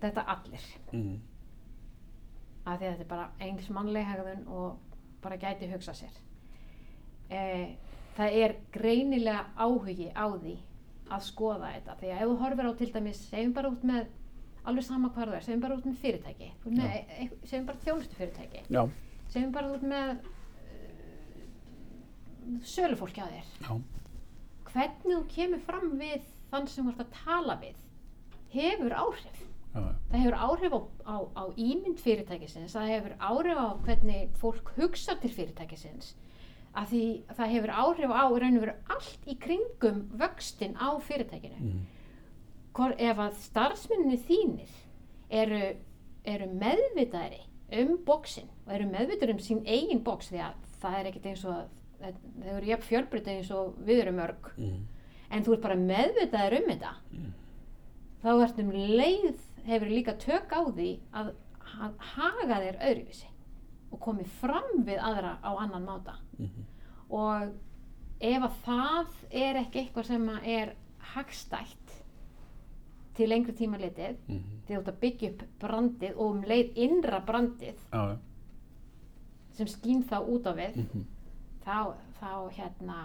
þetta 0.03 0.27
allir. 0.35 0.67
Mm, 0.93 1.15
af 2.65 2.79
því 2.79 2.87
að 2.87 2.91
þetta 2.91 3.05
er 3.07 3.11
bara 3.13 3.29
eins 3.47 3.71
mannleg 3.75 4.09
hegðun 4.09 4.45
og 4.53 4.99
bara 5.23 5.39
gæti 5.41 5.71
hugsa 5.71 5.95
sér. 5.97 6.19
Eh, 7.33 7.75
það 8.17 8.39
er 8.43 8.57
greinilega 8.75 9.47
áhugi 9.57 10.11
á 10.13 10.27
því 10.35 10.57
að 11.13 11.25
skoða 11.29 11.71
þetta. 11.77 11.97
Því 12.01 12.11
að 12.11 12.19
ef 12.19 12.29
þú 12.29 12.37
horfir 12.43 12.69
á 12.69 12.73
til 12.81 12.91
dæmis 12.93 13.23
segjum 13.31 13.55
bara 13.57 13.73
út 13.73 13.87
með 13.87 14.11
alveg 14.69 14.85
sama 14.87 15.11
hvar 15.15 15.31
það 15.31 15.39
er 15.39 15.47
segjum 15.47 15.65
bara 15.65 15.79
út 15.79 15.87
með 15.89 15.97
fyrirtæki. 16.03 16.51
Með, 16.67 16.89
e, 16.91 17.01
e, 17.25 17.29
segjum 17.49 17.69
bara 17.71 17.83
þjónustu 17.87 18.19
fyrirtæki 18.19 18.61
já, 18.69 18.83
segjum 19.33 19.55
bara 19.55 19.73
út 19.75 19.85
með 19.93 20.13
uh, 20.13 20.23
sölufólki 22.75 23.25
að 23.25 23.37
þér. 23.37 23.49
Já, 23.67 23.73
hvernig 24.73 25.15
þú 25.15 25.23
kemur 25.37 25.65
fram 25.67 25.89
við 26.01 26.29
þann 26.53 26.69
sem 26.71 26.87
þú 26.87 26.93
ert 26.95 27.05
að 27.07 27.17
tala 27.23 27.59
við 27.63 27.81
hefur 28.53 28.93
áhrif. 28.97 29.39
Já, 29.73 29.81
það 30.11 30.19
hefur 30.21 30.37
áhrif 30.47 30.75
á, 30.77 30.81
á, 31.09 31.17
á 31.33 31.45
ímynd 31.57 32.01
fyrirtækisins 32.03 32.75
það 32.77 32.91
hefur 32.93 33.15
áhrif 33.25 33.57
á 33.57 33.69
hvernig 33.87 34.35
fólk 34.41 34.75
hugsa 34.77 35.17
til 35.23 35.33
fyrirtækisins. 35.33 36.13
Að 36.77 36.93
því 36.93 37.05
það 37.37 37.53
hefur 37.55 37.73
áhrif 37.83 38.13
á 38.13 38.25
í 38.25 38.39
raun 38.41 38.59
og 38.59 38.65
veru 38.67 38.77
allt 38.93 39.27
í 39.29 39.35
kringum 39.41 40.05
vöxtin 40.21 40.77
á 40.77 40.89
fyrirtækinu. 41.05 41.59
Mm, 41.61 41.83
Hvor, 42.73 42.95
ef 42.97 43.19
að 43.21 43.39
starfsmenninni 43.43 44.19
þínir 44.25 44.77
eru, 45.33 45.63
eru 46.25 46.49
meðvitaðri 46.57 47.43
um 47.83 47.95
bóksin 48.07 48.49
og 48.67 48.75
eru 48.77 48.89
meðvitaðri 48.89 49.37
um 49.37 49.43
sín 49.43 49.63
eigin 49.67 50.03
bóks 50.05 50.31
því 50.33 50.43
að 50.47 50.67
það 50.83 50.99
er 50.99 51.09
ekkert 51.11 51.29
eins 51.31 51.45
og 51.49 51.79
þau 52.03 52.57
eru 52.57 52.71
jafn 52.71 52.89
fjölbreyta 52.89 53.37
eins 53.37 53.53
og 53.55 53.77
við 53.87 54.03
erum 54.05 54.19
mörg. 54.19 54.51
Mm, 54.57 54.81
en 55.33 55.47
þú 55.47 55.57
ert 55.57 55.67
bara 55.67 55.79
meðvitaður 55.81 56.59
um 56.59 56.71
þetta. 56.73 56.95
Mm. 57.13 57.31
þá 58.23 58.31
ertu 58.33 58.63
um 58.63 58.73
leið 58.73 59.45
hefur 59.67 59.91
líka 59.91 60.15
tök 60.21 60.53
á 60.55 60.61
því 60.69 60.91
að, 61.19 61.33
að 61.83 62.09
haga 62.15 62.59
þér 62.65 62.81
öðruvísi 62.89 63.31
og 63.93 64.01
komið 64.03 64.33
fram 64.41 64.85
við 64.87 65.03
aðra 65.03 65.37
á 65.45 65.51
annan 65.53 65.87
máta. 65.87 66.17
Mm, 66.39 66.67
og 67.13 67.53
ef 68.23 68.47
að 68.49 68.59
það 68.65 69.17
er 69.45 69.61
ekki 69.63 69.83
eitthvað 69.83 70.09
sem 70.09 70.29
er 70.43 70.75
hagstætt 71.13 71.82
til 73.17 73.29
lengri 73.29 73.55
tíma 73.57 73.81
litið 73.81 74.19
mm, 74.27 74.45
því 74.67 74.75
þú 74.75 74.79
ert 74.81 74.93
að 74.93 75.01
byggja 75.05 75.33
upp 75.33 75.43
brandið 75.65 76.15
og 76.17 76.37
um 76.37 76.45
leið 76.49 76.79
innra 76.87 77.21
brandið 77.27 77.81
já, 77.93 78.05
sem 79.59 79.69
skýn 79.69 80.05
þá 80.09 80.17
út 80.21 80.49
á 80.49 80.53
við 80.57 80.79
mm, 80.85 81.03
þá, 81.65 81.79
þá 82.21 82.31
hérna 82.57 83.01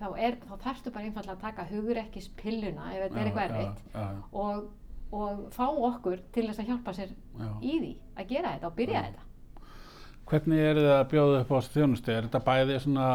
þá, 0.00 0.06
er, 0.18 0.38
þá 0.46 0.54
þarftu 0.66 0.94
bara 0.94 1.08
einfallega 1.08 1.36
að 1.36 1.44
taka 1.46 1.66
hugurekkis 1.70 2.30
pilluna 2.38 2.92
ef 2.94 3.04
þetta 3.04 3.20
er 3.20 3.28
eitthvað 3.30 3.50
erfitt 3.50 4.32
og, 4.32 4.70
og 5.12 5.44
fá 5.54 5.66
okkur 5.68 6.24
til 6.34 6.48
þess 6.48 6.62
að 6.62 6.72
hjálpa 6.72 6.96
sér 6.96 7.12
já. 7.12 7.50
í 7.60 7.76
því 7.76 7.92
að 8.16 8.32
gera 8.32 8.56
þetta 8.56 8.72
og 8.72 8.80
byrja 8.80 9.02
Já. 9.02 9.10
þetta 9.10 9.28
Hvernig 10.32 10.62
er 10.64 10.78
þið 10.80 10.86
að 10.94 11.02
bjóða 11.12 11.40
upp 11.42 11.50
á 11.52 11.56
þessu 11.58 11.72
þjónustu? 11.76 12.12
Er 12.16 12.24
þetta 12.26 12.40
bæði 12.46 12.76
svona 12.80 13.06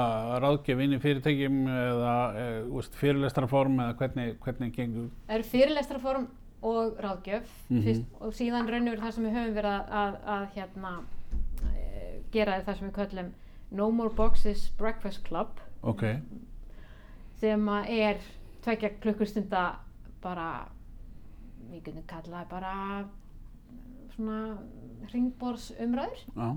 ráðgjöf 0.43 0.81
inn 0.85 0.91
í 0.93 0.99
fyrirtækjum 1.01 1.55
eða 1.73 2.11
e, 2.37 2.43
úst, 2.77 2.93
fyrirlestraform 2.99 3.79
eða 3.81 3.95
hvernig, 3.97 4.35
hvernig 4.43 4.75
gengur? 4.75 5.07
það 5.25 5.35
eru 5.39 5.47
fyrirlestraform 5.53 6.27
og 6.67 6.99
ráðgjöf 7.01 7.49
Mhm. 7.71 7.81
fyrst, 7.87 8.05
og 8.21 8.33
síðan 8.37 8.69
raunur 8.69 9.01
það 9.01 9.11
sem 9.17 9.25
við 9.25 9.35
höfum 9.39 9.57
verið 9.57 9.73
að, 9.73 9.89
að, 10.03 10.19
að 10.35 10.45
hérna, 10.55 10.93
e, 11.73 12.21
gera 12.31 12.55
er 12.59 12.63
það 12.67 12.77
sem 12.79 12.89
við 12.91 12.95
köllum 13.01 13.33
No 13.71 13.89
More 13.91 14.13
Boxes 14.15 14.69
Breakfast 14.77 15.23
Club 15.27 15.59
Ok, 15.83 16.03
sem 17.41 17.67
er 17.69 18.21
tvekja 18.65 18.93
klukkustunda 19.01 19.65
bara 20.21 20.67
við 21.71 21.83
getum 21.89 22.05
kallað 22.07 22.47
bara 22.49 22.71
svona 24.15 24.57
ringborðs 25.13 25.71
umræður 25.83 26.21
já, 26.35 26.47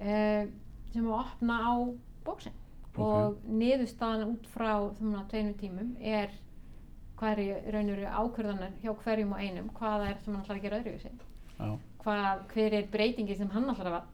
uh, 0.00 0.44
sem 0.92 1.06
að 1.08 1.18
opna 1.20 1.58
á 1.60 1.72
bóksin 2.26 2.60
Ok. 2.94 2.98
og 3.02 3.38
niðurstaðan 3.50 4.28
út 4.36 4.44
frá 4.52 4.70
svona 4.94 5.24
tveinu 5.30 5.54
tímum 5.58 5.96
er 5.98 6.30
hvað 7.18 7.32
er 7.32 7.40
í 7.42 7.72
raun 7.74 7.88
og 7.90 7.96
veru 7.96 8.12
ákvörðanar 8.20 8.76
hjá 8.82 8.92
hverjum 9.02 9.32
og 9.34 9.40
einum 9.42 9.70
hvað 9.74 10.04
er 10.10 10.20
sem 10.22 10.34
hann 10.34 10.44
ætlar 10.44 10.58
að 10.60 10.62
gera 10.62 10.78
öðruvísi 10.78 11.10
já, 11.10 11.72
hvað, 12.04 12.44
hver 12.52 12.76
er 12.78 12.86
breytingi 12.92 13.36
sem 13.38 13.50
hann 13.50 13.66
ætlar 13.72 13.98
að 13.98 14.06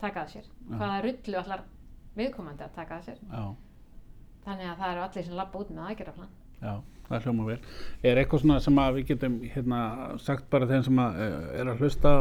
taka 0.00 0.24
að 0.24 0.32
sér 0.34 0.42
Já. 0.48 0.74
hvaða 0.76 0.98
rullu 1.06 1.38
ætlar 1.42 1.62
viðkomandi 2.16 2.66
að 2.66 2.74
taka 2.80 2.98
að 2.98 3.06
sér 3.10 3.22
já, 3.30 3.44
þannig 4.46 4.70
að 4.72 4.82
það 4.82 4.90
eru 4.96 5.04
allir 5.06 5.26
sem 5.28 5.38
labba 5.38 5.62
út 5.62 5.70
með 5.70 5.86
aðgerðaflan 5.90 6.34
já. 6.66 6.74
það 7.06 7.26
hljóma 7.28 7.44
vel. 7.46 7.58
Er 8.02 8.18
eitthvað 8.18 8.42
svona 8.42 8.58
sem 8.66 8.78
að 8.82 8.94
við 8.98 9.06
getum 9.12 9.34
hérna, 9.54 9.80
sagt 10.18 10.50
bara 10.50 10.66
þeim 10.66 10.82
sem 10.82 10.98
að, 10.98 11.20
eh, 11.22 11.60
er 11.60 11.70
að 11.70 11.78
hlusta 11.84 12.12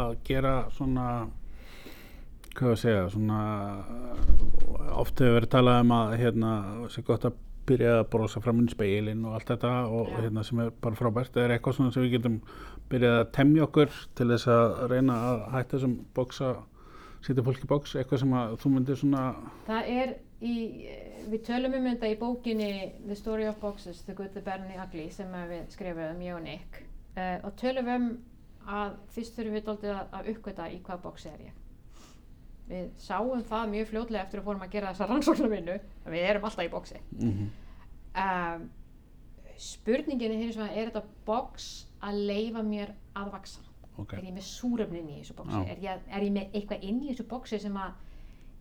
að 0.00 0.16
gera 0.26 0.54
svona, 0.74 1.06
hvað 2.58 2.74
að 2.74 2.80
segja, 2.82 3.06
svona, 3.12 3.38
oft 5.00 5.20
hefur 5.20 5.38
verið 5.38 5.52
talað 5.54 5.80
um 5.84 5.94
að 5.96 6.14
hérna, 6.20 6.52
sé 6.92 7.04
gott 7.06 7.26
að 7.28 7.38
byrja 7.68 7.92
að 8.00 8.08
brosa 8.10 8.42
fram 8.42 8.60
í 8.64 8.66
speilin 8.72 9.22
og 9.28 9.36
allt 9.36 9.52
þetta 9.52 9.70
og 9.86 10.10
Já. 10.10 10.16
hérna 10.18 10.44
sem 10.46 10.60
er 10.64 10.72
bara 10.82 10.98
frábært. 10.98 11.38
Er 11.38 11.54
eitthvað 11.54 11.78
svona 11.78 11.94
sem 11.94 12.04
við 12.04 12.16
getum 12.16 12.40
byrjað 12.90 13.18
að 13.20 13.30
temja 13.38 13.66
okkur 13.68 13.94
til 14.18 14.28
þess 14.32 14.50
að 14.50 14.74
reyna 14.90 15.18
að 15.28 15.44
hætta 15.54 15.76
þessum 15.76 15.94
bóksa, 16.16 16.50
setja 17.22 17.46
fólk 17.46 17.62
í 17.62 17.70
bóks, 17.70 17.94
eitthvað 17.96 18.24
sem 18.24 18.36
að 18.40 18.56
þú 18.62 18.74
myndir 18.74 19.00
svona, 19.00 19.22
Það 19.68 19.92
er 19.94 20.14
í, 20.42 20.56
við 21.30 21.46
tölum 21.46 21.78
um 21.78 21.88
þetta 21.92 22.10
í 22.10 22.18
bókinni 22.20 22.72
The 23.06 23.18
Story 23.22 23.46
of 23.48 23.60
Boxes, 23.62 24.02
The 24.08 24.18
Good, 24.18 24.34
The 24.34 24.42
Bad 24.42 24.66
and 24.66 24.74
the 24.74 24.82
Ugly 24.82 25.08
sem 25.14 25.32
að 25.38 25.54
við 25.54 25.64
skrifum, 25.76 26.26
ég 26.26 26.36
og 26.36 26.44
Nick 26.48 26.82
uh, 27.16 27.38
og 27.46 27.54
tölum 27.62 27.94
um 27.94 28.12
að 28.62 28.98
fyrst 29.14 29.38
þurfum 29.38 29.58
við 29.58 29.66
dálítið 29.70 29.96
að, 29.96 30.06
að 30.18 30.32
uppgöta 30.34 30.70
í 30.70 30.78
hvað 30.82 31.04
bóksi 31.06 31.30
er 31.32 31.46
ég 31.48 31.61
við 32.72 32.92
sáum 33.00 33.42
það 33.48 33.74
mjög 33.74 33.90
fljótlega 33.90 34.26
eftir 34.26 34.40
að 34.42 34.46
fórum 34.48 34.64
að 34.66 34.76
gera 34.76 34.92
þessa 34.92 35.10
rannsóknarvinnu 35.10 35.80
við 36.14 36.30
erum 36.30 36.48
alltaf 36.48 36.66
í 36.66 36.72
bóksi 36.72 37.02
mm 37.18 37.50
um, 38.12 38.70
spurningin 39.62 40.32
er 40.34 40.48
vegar 40.48 40.72
er 40.76 40.90
þetta 40.90 41.02
bóks 41.26 41.66
að 42.02 42.22
leifa 42.30 42.62
mér 42.66 42.94
að 43.18 43.30
vaksa 43.36 43.62
ok, 43.96 44.16
er 44.18 44.26
ég 44.26 44.34
með 44.34 44.46
súrefnin 44.48 45.10
í 45.12 45.18
þessu 45.20 45.36
bóksi 45.38 45.60
Já. 45.60 45.66
er 45.74 45.84
ég, 45.84 46.06
er 46.08 46.26
ég 46.26 46.34
með 46.34 46.56
eitthvað 46.56 46.86
inn 46.88 47.02
í 47.02 47.10
þessu 47.12 47.26
bóksi 47.30 47.60
sem 47.62 47.76
að 47.78 47.92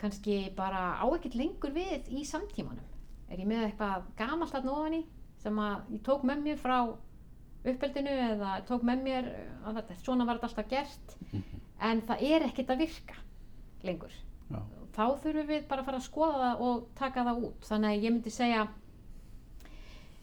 kannski 0.02 0.38
bara 0.58 0.98
á 0.98 1.06
ekkert 1.14 1.38
lengur 1.38 1.74
við 1.76 2.10
í 2.10 2.24
samtímanum? 2.26 2.86
Er 3.30 3.42
ég 3.42 3.48
með 3.48 3.68
eitthvað 3.68 4.08
gamalt 4.18 4.54
þarna 4.54 4.76
ofan 4.76 4.98
í 4.98 5.02
sem 5.42 5.60
að 5.62 5.92
ég 5.96 6.04
tók 6.06 6.26
með 6.28 6.46
mér 6.48 6.62
frá 6.62 6.78
uppeldinu 7.72 8.14
eða 8.28 8.56
tók 8.66 8.86
með 8.86 9.04
mér 9.06 9.28
að 9.62 9.78
þetta, 9.80 9.98
svona 10.02 10.26
var 10.26 10.40
þetta 10.40 10.50
alltaf 10.50 10.72
gert? 10.72 11.16
En 11.82 12.02
það 12.10 12.26
er 12.30 12.48
ekkert 12.50 12.74
að 12.74 12.84
virka 12.86 13.20
lengur. 13.88 14.14
Já, 14.52 14.60
þá 14.96 15.04
þurfum 15.24 15.50
við 15.50 15.66
bara 15.70 15.84
að 15.84 15.90
fara 15.90 16.00
að 16.02 16.08
skoða 16.08 16.40
það 16.44 16.64
og 16.68 16.86
taka 17.00 17.26
það 17.28 17.44
út. 17.50 17.68
Þannig 17.70 17.92
að 17.92 18.06
ég 18.06 18.16
myndi 18.16 18.34
segja 18.36 18.64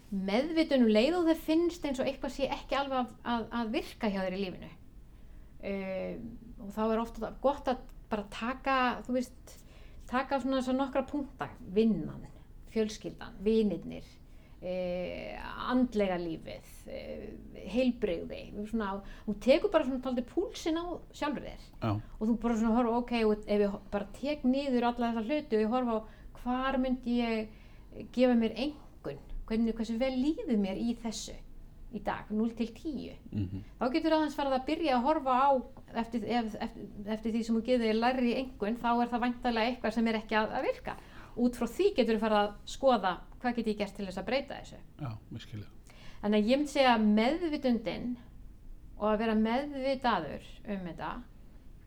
meðvitunum 0.09 0.92
leið 0.92 1.18
og 1.18 1.29
það 1.29 1.47
finnst 1.47 1.85
eins 1.85 2.01
og 2.01 2.09
eitthvað 2.09 2.35
sé 2.37 2.49
ekki 2.53 2.79
alveg 2.79 3.03
að, 3.03 3.14
að, 3.35 3.47
að 3.61 3.73
virka 3.77 4.12
hjá 4.12 4.21
þér 4.23 4.37
í 4.38 4.42
lífinu. 4.44 4.71
Um, 5.68 6.29
og 6.62 6.75
þá 6.77 6.83
er 6.87 7.03
ofta 7.03 7.33
gott 7.42 7.71
að 7.71 7.85
bara 8.09 8.25
taka 8.33 8.77
þú 9.05 9.18
veist, 9.18 9.55
taka 10.09 10.38
svona 10.40 10.62
þessar 10.62 10.79
nokkra 10.79 11.05
punkta, 11.09 11.49
vinnan 11.75 12.25
fjölskyldan, 12.73 13.37
vinirnir 13.44 14.07
uh, 14.62 15.49
andlega 15.73 16.18
lífið 16.23 16.71
uh, 16.88 17.25
heilbrigði. 17.68 18.42
Svona, 18.71 18.92
hún 19.27 19.40
tekur 19.44 19.73
bara 19.75 19.87
svona 19.88 20.05
taldi 20.05 20.25
púlsin 20.29 20.81
á 20.81 20.85
sjálfur 21.16 21.47
þér. 21.47 21.66
Já, 21.83 21.90
og 21.94 22.23
þú 22.23 22.38
bara 22.44 22.61
svona 22.61 22.77
horfa, 22.79 23.03
ok, 23.03 23.16
ef 23.47 23.66
ég 23.66 23.81
bara 23.92 24.12
tek 24.18 24.47
niður 24.49 24.90
alla 24.92 25.12
þessa 25.12 25.27
hluti 25.27 25.59
og 25.59 25.66
ég 25.66 25.75
horfa 25.75 25.99
á 25.99 26.01
hvar 26.42 26.79
myndi 26.81 27.18
ég 27.18 28.09
gefa 28.14 28.38
mér 28.38 28.55
engun, 28.57 29.21
hvernig, 29.49 29.77
hversu 29.77 29.99
vel 30.01 30.14
líður 30.16 30.59
mér 30.61 30.81
í 30.81 30.94
þessu 31.03 31.37
í 31.97 32.01
dag, 32.05 32.29
0 32.29 32.51
til 32.57 32.68
10 32.77 33.14
mhm, 33.33 33.62
þá 33.79 33.85
getur 33.94 34.16
aðeins 34.16 34.37
farið 34.37 34.57
að 34.59 34.66
byrja 34.66 34.97
að 34.99 35.07
horfa 35.07 35.37
á 35.40 35.49
eftir, 36.03 36.27
ef, 36.29 36.57
eftir, 36.61 36.88
eftir 37.14 37.33
því 37.33 37.44
sem 37.47 37.57
þú 37.57 37.62
getur 37.64 37.87
þér 37.87 38.01
læri 38.03 38.35
engun, 38.42 38.77
þá 38.83 38.90
er 38.92 39.12
það 39.12 39.25
væntalega 39.25 39.73
eitthvað 39.73 39.94
sem 39.97 40.11
er 40.11 40.18
ekki 40.21 40.37
að, 40.37 40.53
að 40.59 40.66
virka 40.68 40.97
út 41.44 41.59
frá 41.59 41.66
því 41.70 41.88
getur 41.96 42.18
þú 42.18 42.22
farið 42.24 42.40
að 42.42 42.55
skoða 42.74 43.14
hvað 43.38 43.59
get 43.59 43.70
ég 43.70 43.81
gert 43.81 43.96
til 43.96 44.07
þess 44.09 44.20
að 44.20 44.29
breyta 44.29 44.59
þessu 44.59 44.79
já, 44.79 45.11
við 45.31 45.44
skilja. 45.44 45.68
Þannig 46.18 46.38
að 46.38 46.51
ég 46.51 46.61
myndi 46.61 46.72
segja 46.72 46.94
að 46.96 47.09
meðvitundin 47.18 48.09
og 48.98 49.11
að 49.12 49.18
vera 49.22 49.35
meðvitaður 49.38 50.46
um 50.74 50.87
þetta 50.88 51.11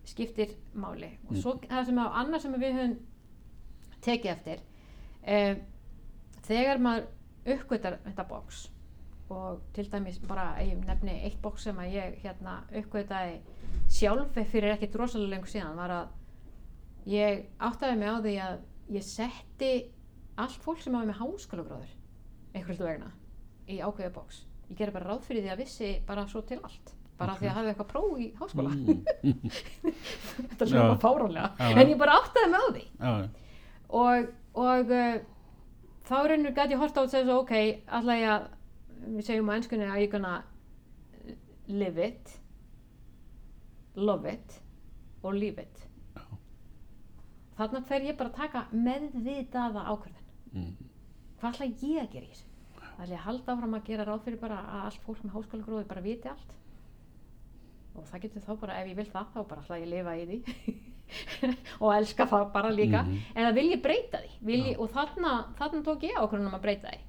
skiptir 0.07 0.53
máli. 0.73 1.11
Og 1.29 1.39
svo 1.39 1.55
það 1.65 1.89
sem 1.89 1.99
er 2.01 2.19
annað 2.21 2.45
sem 2.45 2.59
við 2.61 2.77
höfum 2.79 2.93
tekið 4.01 4.31
eftir, 4.31 4.61
um, 5.35 5.59
þegar 6.47 6.81
maður 6.81 7.55
uppgötar 7.55 7.99
þetta 8.05 8.27
bóks 8.29 8.63
og 9.31 9.61
til 9.75 9.85
dæmis 9.87 10.17
bara, 10.27 10.55
ég 10.59 10.79
nefni 10.83 11.13
eitt 11.25 11.37
bóks 11.43 11.67
sem 11.67 11.77
að 11.79 11.93
ég 11.95 12.17
hérna 12.23 12.57
uppgötaði 12.81 13.37
sjálf 13.91 14.35
fyrir 14.35 14.73
ekkert 14.73 14.97
rosalega 14.99 15.35
lengur 15.35 15.51
síðan 15.51 15.79
var 15.79 15.93
að 15.95 17.11
ég 17.11 17.45
áttaði 17.63 17.99
mig 17.99 18.11
á 18.11 18.17
því 18.19 18.33
að 18.43 18.57
ég 18.91 19.03
setti 19.05 19.71
allt 20.41 20.63
fólk 20.63 20.81
sem 20.83 20.93
hafa 20.95 21.07
með 21.11 21.19
háskólagráður 21.21 21.91
einhverjum 22.55 22.87
vegna 22.87 23.11
í 23.71 23.77
ákveðu 23.83 24.13
bóks 24.15 24.41
ég 24.71 24.77
gerði 24.79 24.95
bara 24.97 25.09
ráð 25.11 25.25
fyrir 25.27 25.45
því 25.45 25.51
að 25.53 25.61
vissi 25.65 25.91
bara 26.07 26.25
svo 26.31 26.41
til 26.47 26.59
allt. 26.63 26.93
Bara 27.21 27.33
Ok. 27.35 27.41
því 27.41 27.47
að 27.51 27.57
hafi 27.57 27.69
eitthvað 27.71 27.89
próf 27.91 28.19
í 28.23 28.27
háskóla. 28.39 28.71
Mm, 28.71 29.41
þetta 30.49 30.67
hljóma 30.71 30.95
Já. 30.95 31.01
fáránlega. 31.03 31.49
En 31.67 31.91
ég 31.91 31.99
bara 31.99 32.15
áttaði 32.17 32.47
mig 32.49 32.61
á 32.61 32.69
því. 32.71 32.85
Og, 34.01 34.31
og 34.63 34.93
uh, 34.95 35.19
þá 36.07 36.15
raunir 36.31 36.55
gæti 36.57 36.73
ég 36.73 36.81
horta 36.81 37.03
á 37.03 37.11
segja 37.11 37.27
svo 37.27 37.35
ok, 37.43 37.53
ætla 37.99 38.15
ég 38.17 38.31
að 38.31 38.47
við 39.17 39.27
segjum 39.27 39.51
á 39.51 39.55
ennskunni 39.59 39.89
að 39.91 40.01
ég 40.05 40.11
gonna 40.15 40.33
live 41.67 42.07
it 42.07 42.33
love 43.95 44.25
it 44.31 44.57
og 45.23 45.35
leave 45.37 45.61
it 45.61 45.85
Þarna 47.57 47.81
fer 47.89 48.05
ég 48.07 48.17
bara 48.17 48.29
að 48.31 48.37
taka 48.39 48.61
meðvitaða 48.71 49.83
ákvörðin 49.91 50.29
mm, 50.53 50.71
hvað 51.41 51.51
ætla 51.53 51.67
ég 51.67 52.01
að 52.01 52.13
gera 52.15 52.25
í 52.25 52.31
þessu? 52.31 52.47
Það 52.81 53.03
ætla 53.03 53.15
ég 53.15 53.19
að 53.19 53.25
halda 53.27 53.53
áfram 53.55 53.75
að 53.77 53.85
gera 53.89 54.05
ráð 54.07 54.23
fyrir 54.25 54.39
bara 54.41 54.59
að 54.61 54.85
allt 54.87 55.03
fólk 55.05 55.23
með 55.25 55.35
háskólagróði 55.35 55.87
bara 55.89 56.03
viti 56.05 56.29
allt. 56.31 56.55
Og 57.95 58.05
það 58.07 58.21
getur 58.25 58.43
þá 58.45 58.51
bara 58.61 58.77
ef 58.81 58.87
ég 58.91 58.97
vil 59.01 59.07
það 59.11 59.31
þá 59.33 59.39
bara 59.51 59.61
ætla 59.65 59.79
ég 59.81 59.87
að 59.87 59.93
lifa 59.95 60.15
í 60.15 60.25
því. 60.29 60.75
Og 61.83 61.89
elska 61.95 62.27
það 62.31 62.45
bara 62.53 62.69
líka. 62.71 63.01
Mhm. 63.03 63.17
eða 63.35 63.53
vil 63.57 63.65
ég 63.73 63.81
breyta 63.83 64.21
því? 64.23 64.29
Vil 64.47 64.59
ég, 64.69 64.77
og 64.79 64.91
þarna, 64.95 65.31
þarna 65.59 65.81
tók 65.87 66.05
ég 66.07 66.19
ákvörðun 66.21 66.47
um 66.51 66.55
að 66.59 66.63
breyta 66.67 66.93
því. 66.93 67.01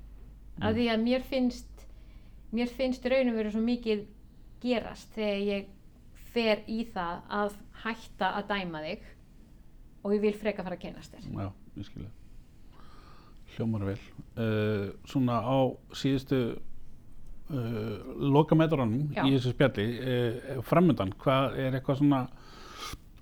Af 0.62 0.66
Mm. 0.72 0.74
því 0.76 0.86
að 0.92 1.02
mér 1.06 1.22
finnst 1.28 1.84
mér 2.52 2.68
finnst 2.76 3.06
raunum 3.08 3.36
verið 3.38 3.54
svo 3.54 3.60
mikið 3.64 4.02
gerast 4.60 5.14
þegar 5.14 5.38
ég 5.48 5.68
fer 6.34 6.60
í 6.68 6.82
það 6.92 7.22
að 7.32 7.54
hætta 7.84 8.28
að 8.38 8.48
dæma 8.50 8.82
þig 8.84 9.06
og 10.02 10.16
ég 10.16 10.22
vil 10.24 10.34
freka 10.38 10.64
fara 10.66 10.78
að 10.78 10.84
kynast 10.86 11.14
þér 11.14 11.30
já, 11.30 11.48
við 11.76 11.88
skilja. 11.88 12.10
Hljómar 13.52 13.84
vel. 13.84 13.98
Uh, 14.32 14.92
svona 15.04 15.40
á 15.44 15.58
síðustu 15.98 16.38
uh, 17.52 17.96
lokametrunum 18.32 19.10
Já. 19.12 19.26
í 19.26 19.34
þessu 19.34 19.52
spjalli, 19.52 19.86
uh, 20.00 20.62
framöndan, 20.64 21.12
hvað 21.20 21.58
er 21.60 21.76
eitthvað 21.76 22.00
svona 22.00 22.22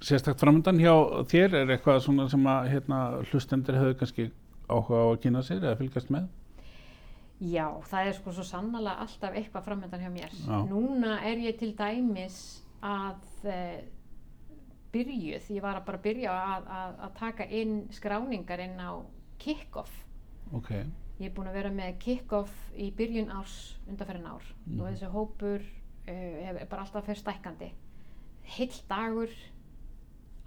sérstakt 0.01 0.41
framöndan 0.41 0.79
hjá 0.81 0.95
þér? 1.31 1.57
Er 1.63 1.75
eitthvað 1.75 2.05
svona 2.07 2.29
sem 2.31 2.47
að 2.47 2.69
hérna, 2.75 3.01
hlustendur 3.31 3.81
hefur 3.81 3.99
kannski 4.01 4.29
áhuga 4.71 5.03
á 5.03 5.07
að 5.11 5.19
kynna 5.25 5.43
sér 5.45 5.65
eða 5.65 5.81
fylgast 5.81 6.15
með? 6.15 6.31
Já, 7.41 7.67
það 7.89 8.07
er 8.07 8.17
sko 8.19 8.35
svo 8.37 8.45
sannlega 8.45 8.99
alltaf 9.03 9.35
eitthvað 9.35 9.67
framöndan 9.67 10.03
hjá 10.05 10.11
mér. 10.13 10.35
Já. 10.45 10.59
Núna 10.69 11.17
er 11.27 11.41
ég 11.43 11.59
til 11.59 11.73
dæmis 11.75 12.61
að 12.85 13.19
byrjuð, 14.93 15.51
ég 15.55 15.63
var 15.63 15.77
að 15.81 15.85
bara 15.87 15.99
byrja 16.05 16.33
að, 16.35 16.67
að, 16.81 16.95
að 17.07 17.13
taka 17.19 17.47
inn 17.61 17.77
skráningar 17.95 18.61
inn 18.65 18.79
á 18.81 18.91
kick-off. 19.39 19.93
Ok, 20.53 20.73
Ég 21.21 21.29
er 21.29 21.35
búin 21.37 21.49
að 21.51 21.57
vera 21.59 21.71
með 21.71 21.99
kick-off 22.01 22.53
í 22.81 22.87
byrjun 22.97 23.31
árs, 23.37 23.77
undanferðin 23.89 24.27
ár 24.31 24.45
Mhm. 24.67 24.81
og 24.81 24.87
þessi 24.89 25.11
hópur 25.13 25.61
uh, 26.09 26.61
er 26.61 26.67
bara 26.71 26.83
alltaf 26.87 27.05
fyrir 27.05 27.21
stækkandi. 27.21 27.69
Heill 28.57 28.79
dagur, 28.89 29.29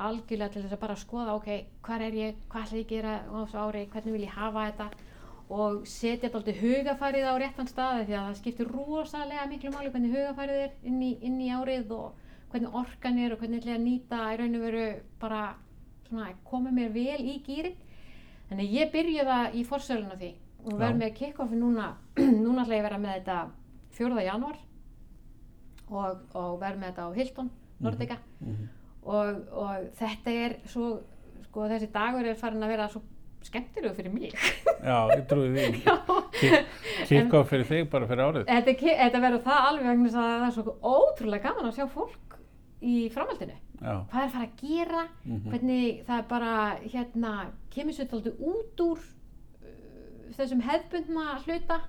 algjörlega 0.01 0.51
til 0.56 0.63
þess 0.63 0.73
að 0.75 0.82
bara 0.82 0.95
skoða, 0.97 1.36
ok, 1.38 1.49
hvað 1.86 2.01
er 2.08 2.17
ég, 2.17 2.39
hvað 2.49 2.65
ætla 2.65 2.79
ég 2.79 2.86
að 2.88 2.89
gera 2.95 3.13
á 3.21 3.36
þessu 3.38 3.60
ári, 3.62 3.84
hvernig 3.93 4.15
vil 4.17 4.25
ég 4.25 4.34
hafa 4.38 4.63
þetta 4.71 4.88
og 5.53 5.84
setja 5.86 6.23
þetta 6.29 6.39
alltaf 6.39 6.62
hugafærið 6.63 7.27
á 7.29 7.34
réttan 7.43 7.69
staði 7.69 8.06
því 8.08 8.15
að 8.17 8.25
það 8.32 8.38
skiptir 8.41 8.71
rosalega 8.73 9.45
miklu 9.51 9.71
máli 9.75 9.91
hvernig 9.93 10.15
hugafærið 10.15 10.62
er 10.65 10.71
inn 10.89 11.01
í, 11.03 11.12
inn 11.21 11.38
í 11.43 11.49
árið 11.53 11.91
og 11.93 12.22
hvernig 12.53 12.75
orkan 12.79 13.17
er 13.19 13.33
og 13.35 13.41
hvernig 13.41 13.59
ætla 13.61 13.73
ég 13.73 13.79
að 13.79 13.85
nýta 13.87 14.21
í 14.33 14.37
raun 14.39 14.55
og 14.59 14.63
veru 14.67 14.85
bara 15.21 15.41
svona 16.07 16.29
koma 16.47 16.71
mér 16.73 16.91
vel 16.93 17.21
í 17.33 17.39
gýrin. 17.45 17.75
Þannig 18.49 18.73
ég 18.77 18.91
byrja 18.93 19.23
það 19.29 19.55
í 19.57 19.63
forsölun 19.67 20.13
á 20.13 20.17
því 20.19 20.31
og 20.63 20.77
verð 20.79 20.99
með 21.01 21.15
kick-offi 21.17 21.57
núna, 21.59 21.89
núna 22.45 22.63
ætla 22.63 22.77
ég 22.77 22.83
að 22.83 22.87
vera 22.89 22.99
með 23.03 23.17
þetta 23.17 23.39
4. 23.97 24.21
januar 24.29 24.59
og, 25.93 26.21
og 26.39 26.53
verð 26.61 26.79
með 26.81 26.91
þetta 26.93 27.07
á 27.07 27.09
Hilton, 27.17 27.49
Nordica 27.83 28.17
Mhm. 28.43 28.69
og, 29.03 29.41
og 29.51 29.89
þetta 29.99 30.31
er 30.45 30.55
svo, 30.71 30.93
sko 31.49 31.65
þessi 31.71 31.89
dagur 31.91 32.25
er 32.29 32.37
farin 32.39 32.63
að 32.63 32.71
vera 32.73 32.87
svo 32.91 33.01
skemmtilegu 33.43 33.95
fyrir 33.97 34.13
mig. 34.13 34.31
já, 34.87 34.97
ég 35.11 35.25
trúi 35.27 35.49
því. 35.51 35.81
Kikka 37.09 37.41
fyrir 37.49 37.67
þig 37.67 37.89
bara 37.91 38.07
fyrir 38.07 38.23
árið. 38.23 38.45
þetta, 38.47 38.75
þetta 39.03 39.19
verður 39.25 39.43
það 39.43 39.67
alveg 39.69 39.89
vegna 39.89 40.07
að 40.07 40.15
það 40.15 40.45
er 40.47 40.55
svo 40.55 40.75
ótrúlega 40.93 41.43
gaman 41.49 41.67
að 41.69 41.75
sjá 41.81 41.87
fólk 41.91 42.37
í 42.83 43.09
framhaldinu. 43.13 43.55
Já, 43.83 43.95
Hvað 44.11 44.21
er 44.21 44.27
að 44.27 44.31
fara 44.35 44.47
að 44.47 44.61
gera, 44.61 45.07
Mhm. 45.25 45.49
hvernig 45.51 46.05
það 46.05 46.17
er 46.19 46.27
bara, 46.29 46.53
hérna, 46.93 47.31
kemur 47.71 47.93
sér 47.93 48.13
alltaf 48.13 48.33
út 48.39 48.79
úr 48.85 48.99
uh, 48.99 50.33
þessum 50.37 50.61
hefðbundna 50.61 51.25
hluta. 51.45 51.81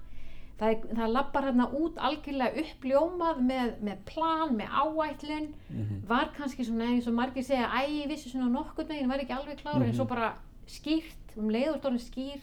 það, 0.59 0.69
er, 0.71 0.95
það 0.95 1.13
lappar 1.13 1.43
hérna 1.49 1.65
út 1.75 1.97
algjörlega 1.99 2.63
uppljómað 2.63 3.41
með, 3.43 3.71
með 3.83 3.97
plan, 4.07 4.53
með 4.57 4.69
áætlun 4.71 5.49
Mhm. 5.71 6.07
var 6.07 6.31
kannski 6.37 6.65
svona 6.65 6.85
eins 6.93 7.09
og 7.09 7.15
margir 7.15 7.43
segja 7.43 7.67
æ, 7.75 7.89
ég 8.05 8.09
vissi 8.09 8.31
svona 8.31 8.49
nokkurn 8.53 8.87
veginn, 8.89 9.09
var 9.09 9.19
ekki 9.19 9.33
alveg 9.35 9.59
klár 9.59 9.77
en 9.83 9.91
Mhm. 9.91 9.95
svo 9.97 10.05
bara 10.07 10.35
skýrt, 10.67 11.37
um 11.37 11.49
leiðurstórn 11.51 11.99
skýr 11.99 12.41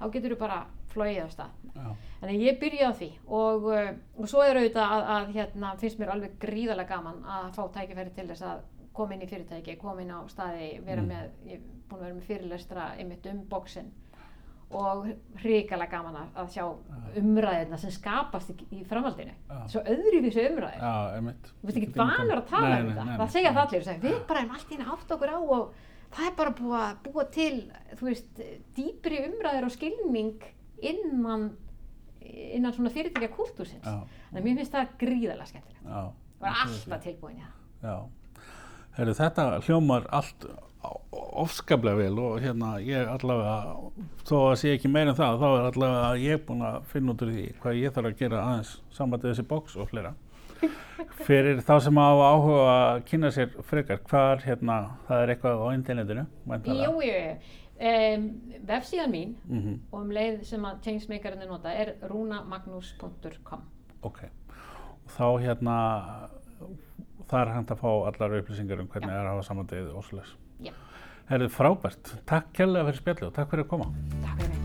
þá 0.00 0.10
getur 0.12 0.30
þú 0.34 0.38
bara 0.38 0.66
flóið 0.92 1.22
af 1.24 1.32
stað 1.32 1.56
að 2.22 2.42
ég 2.44 2.58
byrjaði 2.60 2.90
á 2.90 2.98
því 3.00 3.10
og, 3.28 3.64
uh, 3.70 3.92
og 4.20 4.28
svo 4.28 4.42
er 4.44 4.58
auðvitað 4.60 4.92
að, 4.96 5.06
að 5.16 5.30
hérna, 5.38 5.70
finnst 5.80 5.98
mér 6.02 6.12
alveg 6.14 6.34
gríðarlega 6.42 6.88
gaman 6.96 7.22
að 7.24 7.48
fá 7.56 7.62
tækifæri 7.78 8.10
til 8.16 8.28
þess 8.28 8.42
að 8.42 8.60
koma 8.92 9.14
inn 9.14 9.22
í 9.24 9.28
fyrirtæki, 9.30 9.76
koma 9.80 10.02
inn 10.02 10.10
á 10.12 10.20
staði, 10.28 10.70
vera 10.84 11.00
Mm. 11.02 11.08
með, 11.08 11.30
ég 11.46 11.52
er 11.54 11.60
búin 11.88 12.00
að 12.00 12.04
vera 12.04 12.14
með 12.18 12.26
fyrirlestra 12.28 12.88
einmitt 12.98 13.26
um 13.30 13.38
bóksinn 13.48 13.90
og 14.70 15.06
hrikalega 15.42 15.90
gaman 15.90 16.16
að, 16.20 16.50
sjá 16.54 16.64
umræðina 17.18 17.78
sem 17.80 17.90
skapast 17.90 18.50
í, 18.52 18.56
í 18.70 18.84
framhaldinu. 18.86 19.32
Já. 19.48 19.62
Svo 19.72 19.80
öðruvísu 19.82 20.44
umræðir. 20.50 20.84
Þú 21.60 21.66
veist 21.70 21.80
ekki 21.80 21.88
vanur 21.98 22.36
að 22.38 22.46
tala 22.52 22.76
um 22.80 22.90
þetta. 22.92 23.16
það 23.22 23.32
segja 23.34 23.52
það 23.56 23.64
allir. 23.64 23.86
Segja, 23.88 24.02
við 24.04 24.20
bara 24.28 24.40
erum 24.44 24.54
allt 24.54 24.70
í 24.70 24.78
einu 24.78 24.92
átt 24.94 25.14
okkur 25.16 25.32
á 25.34 25.38
og 25.40 25.74
það 26.14 26.28
er 26.28 26.36
bara 26.38 26.54
búið 26.60 26.78
að 26.84 27.00
búa 27.08 27.24
til, 27.34 27.56
þú 27.98 28.08
veist, 28.10 28.40
dýpri 28.78 29.22
umræður 29.26 29.66
og 29.70 29.74
skilning 29.74 30.46
innan, 30.82 31.50
innan 32.20 32.74
svona 32.76 32.92
fyrirtækja 32.94 33.30
kultúrsins. 33.34 33.84
Þannig 33.84 34.40
að 34.40 34.48
mér 34.48 34.58
finnst 34.62 34.74
það 34.76 34.96
gríðarlega 35.02 35.50
skemmtilegt. 35.52 35.84
Það 35.84 36.10
var 36.46 36.64
alltaf 36.64 37.04
tilbúin 37.04 37.38
í 37.38 37.44
það. 37.44 37.54
Já. 37.84 37.96
Herru, 38.96 39.14
þetta 39.16 39.46
hljómar 39.66 40.08
allt 40.16 40.48
ofskaplega 41.10 41.98
vel 41.98 42.18
og 42.20 42.40
hérna 42.40 42.72
ég 42.82 43.08
allavega, 43.10 43.74
þó 44.28 44.34
að 44.50 44.56
sé 44.62 44.72
ekki 44.74 44.90
meira 44.92 45.12
en 45.12 45.18
það, 45.18 45.42
þá 45.42 45.46
er 45.50 45.68
allavega 45.68 46.10
ég 46.22 46.42
búin 46.46 46.64
að 46.64 46.78
finna 46.92 47.12
út 47.12 47.24
úr 47.24 47.32
því 47.34 47.46
hvað 47.60 47.80
ég 47.80 47.94
þarf 47.96 48.10
að 48.10 48.18
gera 48.22 48.42
aðeins 48.46 48.72
sambandið 48.96 49.32
þessi 49.34 49.46
bóks 49.50 49.76
og 49.76 49.90
fleira. 49.92 50.14
Fyrir 51.26 51.60
þá 51.64 51.74
sem 51.84 52.00
hafa 52.00 52.30
áhuga 52.34 52.74
að 52.76 53.02
kynna 53.10 53.30
sér 53.36 53.52
frekar, 53.68 54.00
hvar 54.08 54.44
hérna, 54.44 54.78
það 55.08 55.24
er 55.24 55.34
eitthvað 55.34 55.64
á 55.64 55.68
internetinu, 55.76 56.26
væntanlega? 56.48 56.92
Um, 57.80 58.24
vefsíðan 58.68 59.10
mín 59.14 59.30
Mhm, 59.48 59.78
og 59.90 60.02
um 60.02 60.10
leið 60.12 60.42
sem 60.44 60.62
að 60.68 60.82
changemakerinn 60.84 61.42
er 61.42 61.48
nota 61.48 61.72
er 61.72 61.94
runamagnus.com. 62.10 63.62
Ok. 64.02 64.20
Og 65.06 65.10
þá 65.16 65.26
hérna, 65.40 65.76
það 67.30 67.40
er 67.40 67.52
hægt 67.54 67.70
að 67.72 67.80
fá 67.80 67.90
allar 68.12 68.38
upplýsingar 68.42 68.80
um 68.84 68.88
hvernig 68.92 69.08
það 69.10 69.20
er 69.20 69.26
að 69.26 69.34
hafa 69.34 69.48
sambandið 69.48 69.92
og 69.96 70.04
svoleiðis. 70.04 70.36
Já, 70.60 70.72
Herru, 71.30 71.48
frábært. 71.48 72.16
Takk 72.26 72.52
kærlega 72.52 72.90
fyrir 72.90 73.00
spjallu 73.00 73.26
og 73.30 73.34
takk 73.38 73.50
fyrir 73.54 73.64
að 73.64 73.68
koma. 73.72 73.92
takk 74.24 74.40
fyrir 74.40 74.48
mig. 74.50 74.59